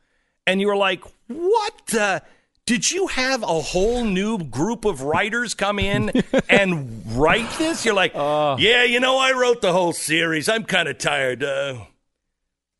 [0.47, 2.21] and you were like, "What the?"
[2.65, 6.11] Did you have a whole new group of writers come in
[6.49, 7.85] and write this?
[7.85, 10.49] You're like, yeah, you know, I wrote the whole series.
[10.49, 11.43] I'm kind of tired.
[11.43, 11.81] Uh,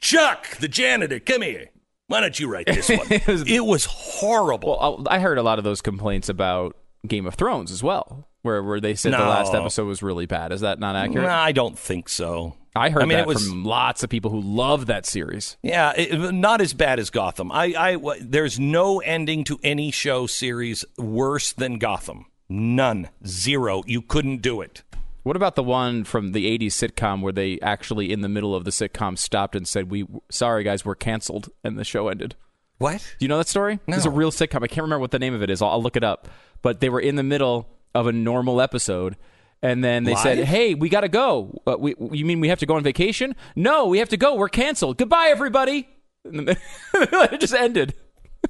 [0.01, 1.69] Chuck, the janitor, come here.
[2.07, 2.99] Why don't you write this one?
[3.11, 4.77] It was- it was horrible.
[4.79, 6.75] Well, I I heard a lot of those complaints about
[7.07, 10.51] Game of Thrones as well, where where they said the last episode was really bad.
[10.51, 11.27] Is that not accurate?
[11.27, 12.55] Nah, I don't think so.
[12.75, 15.57] I heard I mean, that it was- from lots of people who love that series.
[15.63, 17.51] Yeah, it, not as bad as Gotham.
[17.51, 22.25] I, I, there's no ending to any show series worse than Gotham.
[22.49, 23.81] None, zero.
[23.87, 24.83] You couldn't do it.
[25.23, 28.63] What about the one from the '80s sitcom where they actually, in the middle of
[28.63, 32.35] the sitcom, stopped and said, "We sorry guys, we're canceled," and the show ended.
[32.77, 33.01] What?
[33.17, 33.79] Do you know that story?
[33.87, 33.95] No.
[33.95, 34.57] It's a real sitcom.
[34.63, 35.61] I can't remember what the name of it is.
[35.63, 36.27] I'll, I'll look it up.
[36.61, 39.15] But they were in the middle of a normal episode,
[39.65, 41.61] and then they said, "Hey, we got to go.
[41.65, 43.35] Uh, we, you mean we have to go on vacation?
[43.55, 44.35] No, we have to go.
[44.35, 44.97] We're canceled.
[44.97, 45.87] Goodbye, everybody."
[46.93, 47.93] It just ended.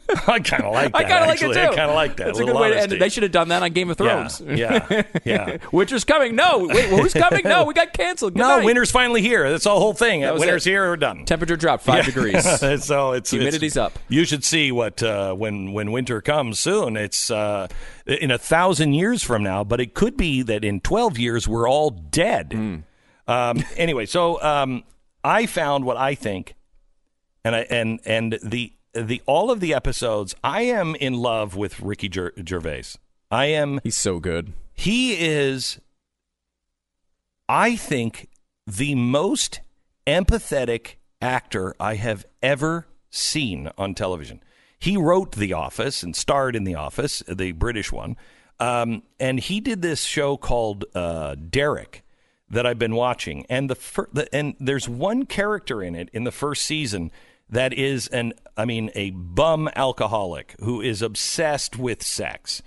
[0.27, 0.95] I kind of like that.
[0.97, 1.59] I kind of like it too.
[1.59, 2.25] I kind of like that.
[2.27, 2.99] That's a, little good way to end it.
[2.99, 4.39] They should have done that on Game of Thrones.
[4.45, 5.57] yeah, yeah.
[5.71, 6.35] Winter's coming.
[6.35, 7.41] No, wait, who's coming?
[7.43, 8.33] No, we got canceled.
[8.33, 8.65] Good No, night.
[8.65, 9.49] winter's finally here.
[9.49, 10.21] That's the whole thing.
[10.21, 10.69] Winter's it.
[10.69, 10.89] here.
[10.89, 11.25] We're done.
[11.25, 12.13] Temperature dropped five Yeah.
[12.13, 12.43] degrees.
[12.83, 13.97] so it's Humidity's it's- up.
[14.09, 16.97] You should see what uh, when when winter comes soon.
[16.97, 17.67] It's uh,
[18.05, 21.67] in a thousand years from now, but it could be that in twelve years we're
[21.67, 22.53] all dead.
[22.53, 22.75] Hmm.
[23.27, 24.83] Um, anyway, so um,
[25.23, 26.53] I found what I think,
[27.43, 30.35] and I and and the the all of the episodes.
[30.43, 32.97] I am in love with Ricky Ger- Gervais.
[33.29, 33.79] I am.
[33.83, 34.53] He's so good.
[34.73, 35.79] He is,
[37.49, 38.29] I think,
[38.67, 39.61] the most
[40.07, 44.41] empathetic actor I have ever seen on television.
[44.77, 48.17] He wrote The Office and starred in The Office, the British one.
[48.59, 52.03] Um, and he did this show called uh, Derek
[52.49, 53.45] that I've been watching.
[53.49, 57.11] And the, fir- the and there's one character in it in the first season
[57.49, 62.61] that is an I mean a bum alcoholic who is obsessed with sex.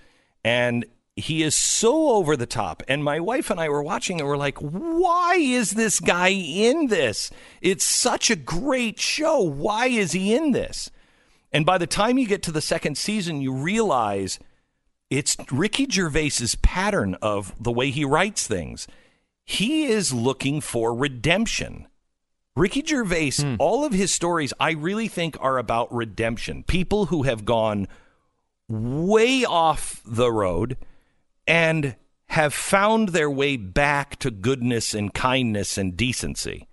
[0.44, 2.82] And he is so over the top.
[2.86, 6.86] And my wife and I were watching and we're like, why is this guy in
[6.86, 7.30] this?
[7.60, 9.40] It's such a great show.
[9.40, 10.90] Why is he in this?
[11.52, 14.38] And by the time you get to the second season, you realize
[15.10, 18.86] it's Ricky Gervais's pattern of the way he writes things.
[19.44, 21.88] He is looking for redemption.
[22.58, 23.54] Ricky Gervais, hmm.
[23.60, 26.64] all of his stories, I really think are about redemption.
[26.64, 27.86] People who have gone
[28.68, 30.76] way off the road
[31.46, 31.94] and
[32.30, 36.66] have found their way back to goodness and kindness and decency.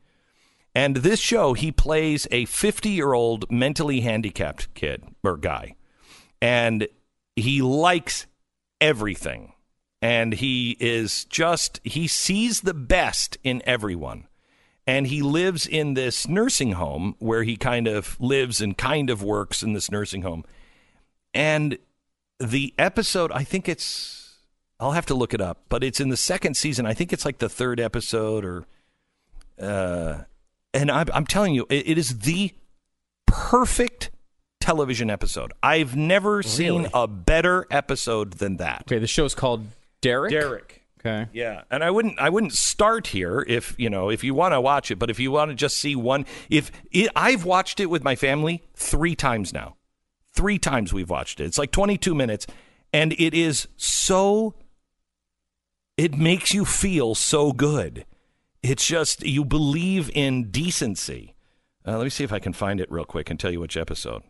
[0.74, 5.76] And this show, he plays a 50 year old mentally handicapped kid or guy.
[6.42, 6.88] And
[7.36, 8.26] he likes
[8.82, 9.54] everything.
[10.02, 14.28] And he is just, he sees the best in everyone.
[14.88, 19.24] And he lives in this nursing home where he kind of lives and kind of
[19.24, 20.46] works in this nursing home.
[21.34, 21.78] And
[22.40, 24.38] the episode, I think it's,
[24.80, 26.86] I'll have to look it up, but it's in the second season.
[26.86, 28.66] I think it's like the third episode or,
[29.60, 30.24] uh,
[30.74, 32.54] and I'm, I'm telling you, it, it is the
[33.26, 34.12] perfect
[34.60, 35.52] television episode.
[35.64, 38.84] I've never seen a better episode than that.
[38.88, 39.66] Okay, the show's called
[40.02, 40.32] Derek.
[40.32, 40.85] Derek.
[41.06, 41.28] Okay.
[41.34, 44.62] Yeah, and I wouldn't I wouldn't start here if you know if you want to
[44.62, 47.88] watch it, but if you want to just see one, if it, I've watched it
[47.88, 49.76] with my family three times now,
[50.34, 51.45] three times we've watched it.
[51.45, 52.47] It's like 22 minutes,
[52.91, 54.56] and it is so.
[55.95, 58.06] It makes you feel so good.
[58.64, 61.36] It's just you believe in decency.
[61.88, 63.78] Uh, let me see if I can find it real quick and tell you which
[63.78, 64.24] episode.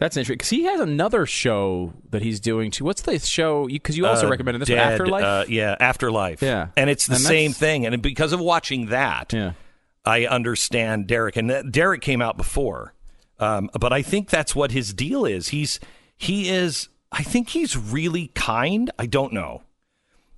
[0.00, 2.84] That's interesting because he has another show that he's doing too.
[2.84, 3.66] What's the show?
[3.68, 5.24] Because you, also Uh, recommended this one, Dead, Afterlife.
[5.24, 6.42] Uh, yeah, Afterlife.
[6.42, 6.68] Yeah.
[6.76, 7.86] and it's the And same that's- thing.
[7.86, 9.52] And because of watching that, yeah.
[10.04, 11.36] I understand Derek.
[11.36, 12.92] And Derek came out before,
[13.38, 15.48] um, but I think that's what his deal is.
[15.48, 15.78] He's
[16.16, 16.88] he is.
[17.12, 18.90] I think he's really kind.
[18.98, 19.62] I don't know,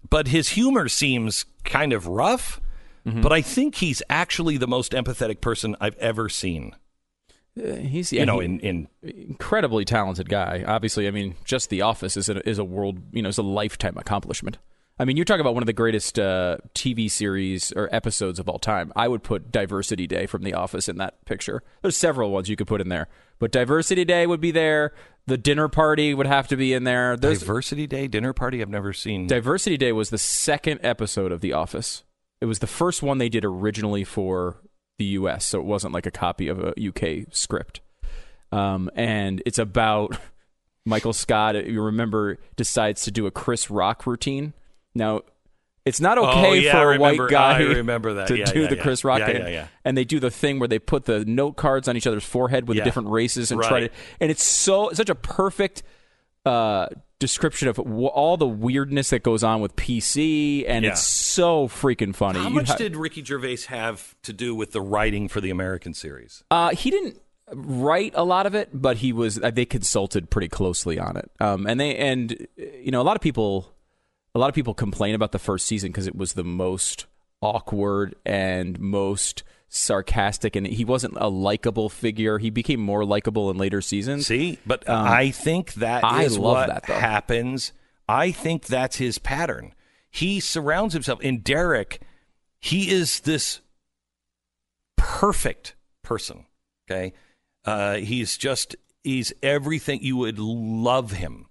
[0.08, 2.60] but his humor seems kind of rough.
[3.06, 3.20] Mm-hmm.
[3.22, 6.74] But I think he's actually the most empathetic person I've ever seen.
[7.58, 10.64] Uh, he's you know, he- in in incredibly talented guy.
[10.66, 13.42] Obviously, I mean, just The Office is a, is a world, you know, is a
[13.42, 14.58] lifetime accomplishment.
[14.98, 18.48] I mean, you're talking about one of the greatest uh, TV series or episodes of
[18.48, 18.92] all time.
[18.96, 21.62] I would put Diversity Day from The Office in that picture.
[21.82, 24.94] There's several ones you could put in there, but Diversity Day would be there.
[25.26, 27.14] The dinner party would have to be in there.
[27.14, 28.62] There's Diversity Day dinner party.
[28.62, 29.26] I've never seen.
[29.26, 32.04] Diversity Day was the second episode of The Office.
[32.40, 34.62] It was the first one they did originally for
[34.98, 37.80] the U.S., so it wasn't like a copy of a UK script.
[38.52, 40.16] Um, and it's about
[40.84, 41.66] Michael Scott.
[41.66, 44.52] You remember decides to do a Chris Rock routine.
[44.94, 45.22] Now,
[45.84, 48.28] it's not Oh, okay yeah, for a white guy I remember that.
[48.28, 48.76] to Yeah, do yeah, the.
[48.76, 49.20] Chris Rock.
[49.20, 52.24] And, and they do the thing where they put the note cards on each other's
[52.24, 53.90] forehead with different races and try to.
[54.20, 55.82] And it's so such a perfect
[56.44, 56.88] uh,
[57.18, 60.92] description of w- all the weirdness that goes on with PC, and Yeah.
[60.92, 62.38] it's so freaking funny.
[62.40, 65.50] How You much ha- did Ricky Gervais have to do with the writing for the
[65.50, 66.44] American series?
[66.50, 67.18] Uh, he didn't
[67.52, 69.38] write a lot of it, but he was.
[69.42, 71.30] Uh, they consulted pretty closely on it.
[71.40, 73.72] Um, and they and you know a lot of people,
[74.34, 77.06] a lot of people complain about the first season because it was the most
[77.40, 82.38] awkward and most sarcastic, and he wasn't a likable figure.
[82.38, 84.26] He became more likable in later seasons.
[84.26, 87.72] See, but Um, I think that I is love what that, happens.
[88.08, 89.74] I think that's his pattern.
[90.10, 92.00] He surrounds himself in Derek.
[92.60, 93.60] He is this
[94.96, 96.46] perfect person.
[96.88, 97.12] Okay,
[97.64, 101.46] uh, he's just he's everything you would love him,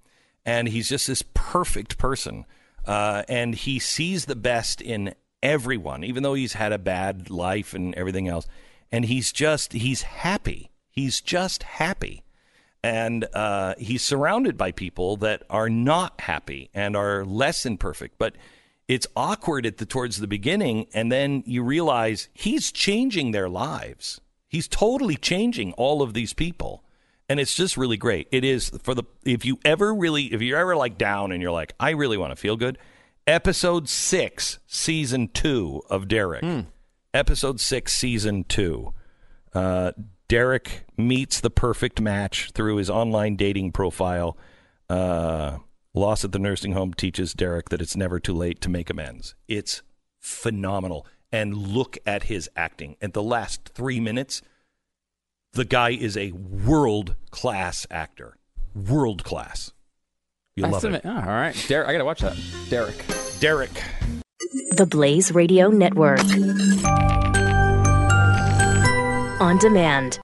[0.46, 2.46] and he's just this perfect person.
[2.86, 5.14] Uh, and he sees the best in
[5.46, 8.48] everyone, even though he's had a bad life and everything else.
[8.92, 10.72] And he's just he's happy.
[10.90, 12.26] He's just happy
[12.86, 18.20] and uh, he's surrounded by people that are not happy and are less than perfect.
[18.20, 18.36] But
[18.88, 24.22] it's awkward at the towards the beginning, and then you realize he's changing their lives.
[24.48, 26.84] He's totally changing all of these people,
[27.28, 28.28] and it's just really great.
[28.32, 31.52] It is for the if you ever really if you're ever like down and you're
[31.52, 32.78] like I really want to feel good.
[33.28, 36.44] Episode six, season two of Derek.
[37.12, 38.94] Episode six, season two.
[39.52, 39.94] Uh,
[40.28, 44.38] Derek meets the perfect match through his online dating profile.
[44.88, 45.58] Uh,
[45.96, 49.34] loss at the nursing home teaches Derek that it's never too late to make amends.
[49.48, 49.82] It's
[50.20, 51.08] phenomenal.
[51.32, 52.96] And look at his acting.
[53.02, 54.44] At the last three minutes,
[55.54, 58.38] the guy is a world class actor.
[58.76, 59.72] World class.
[60.58, 61.02] You That's love it.
[61.04, 61.90] oh, all right, Derek.
[61.90, 62.38] I gotta watch that.
[62.70, 62.96] Derek.
[63.42, 63.84] Derek.
[64.78, 66.22] The Blaze Radio Network.
[69.42, 70.20] On demand.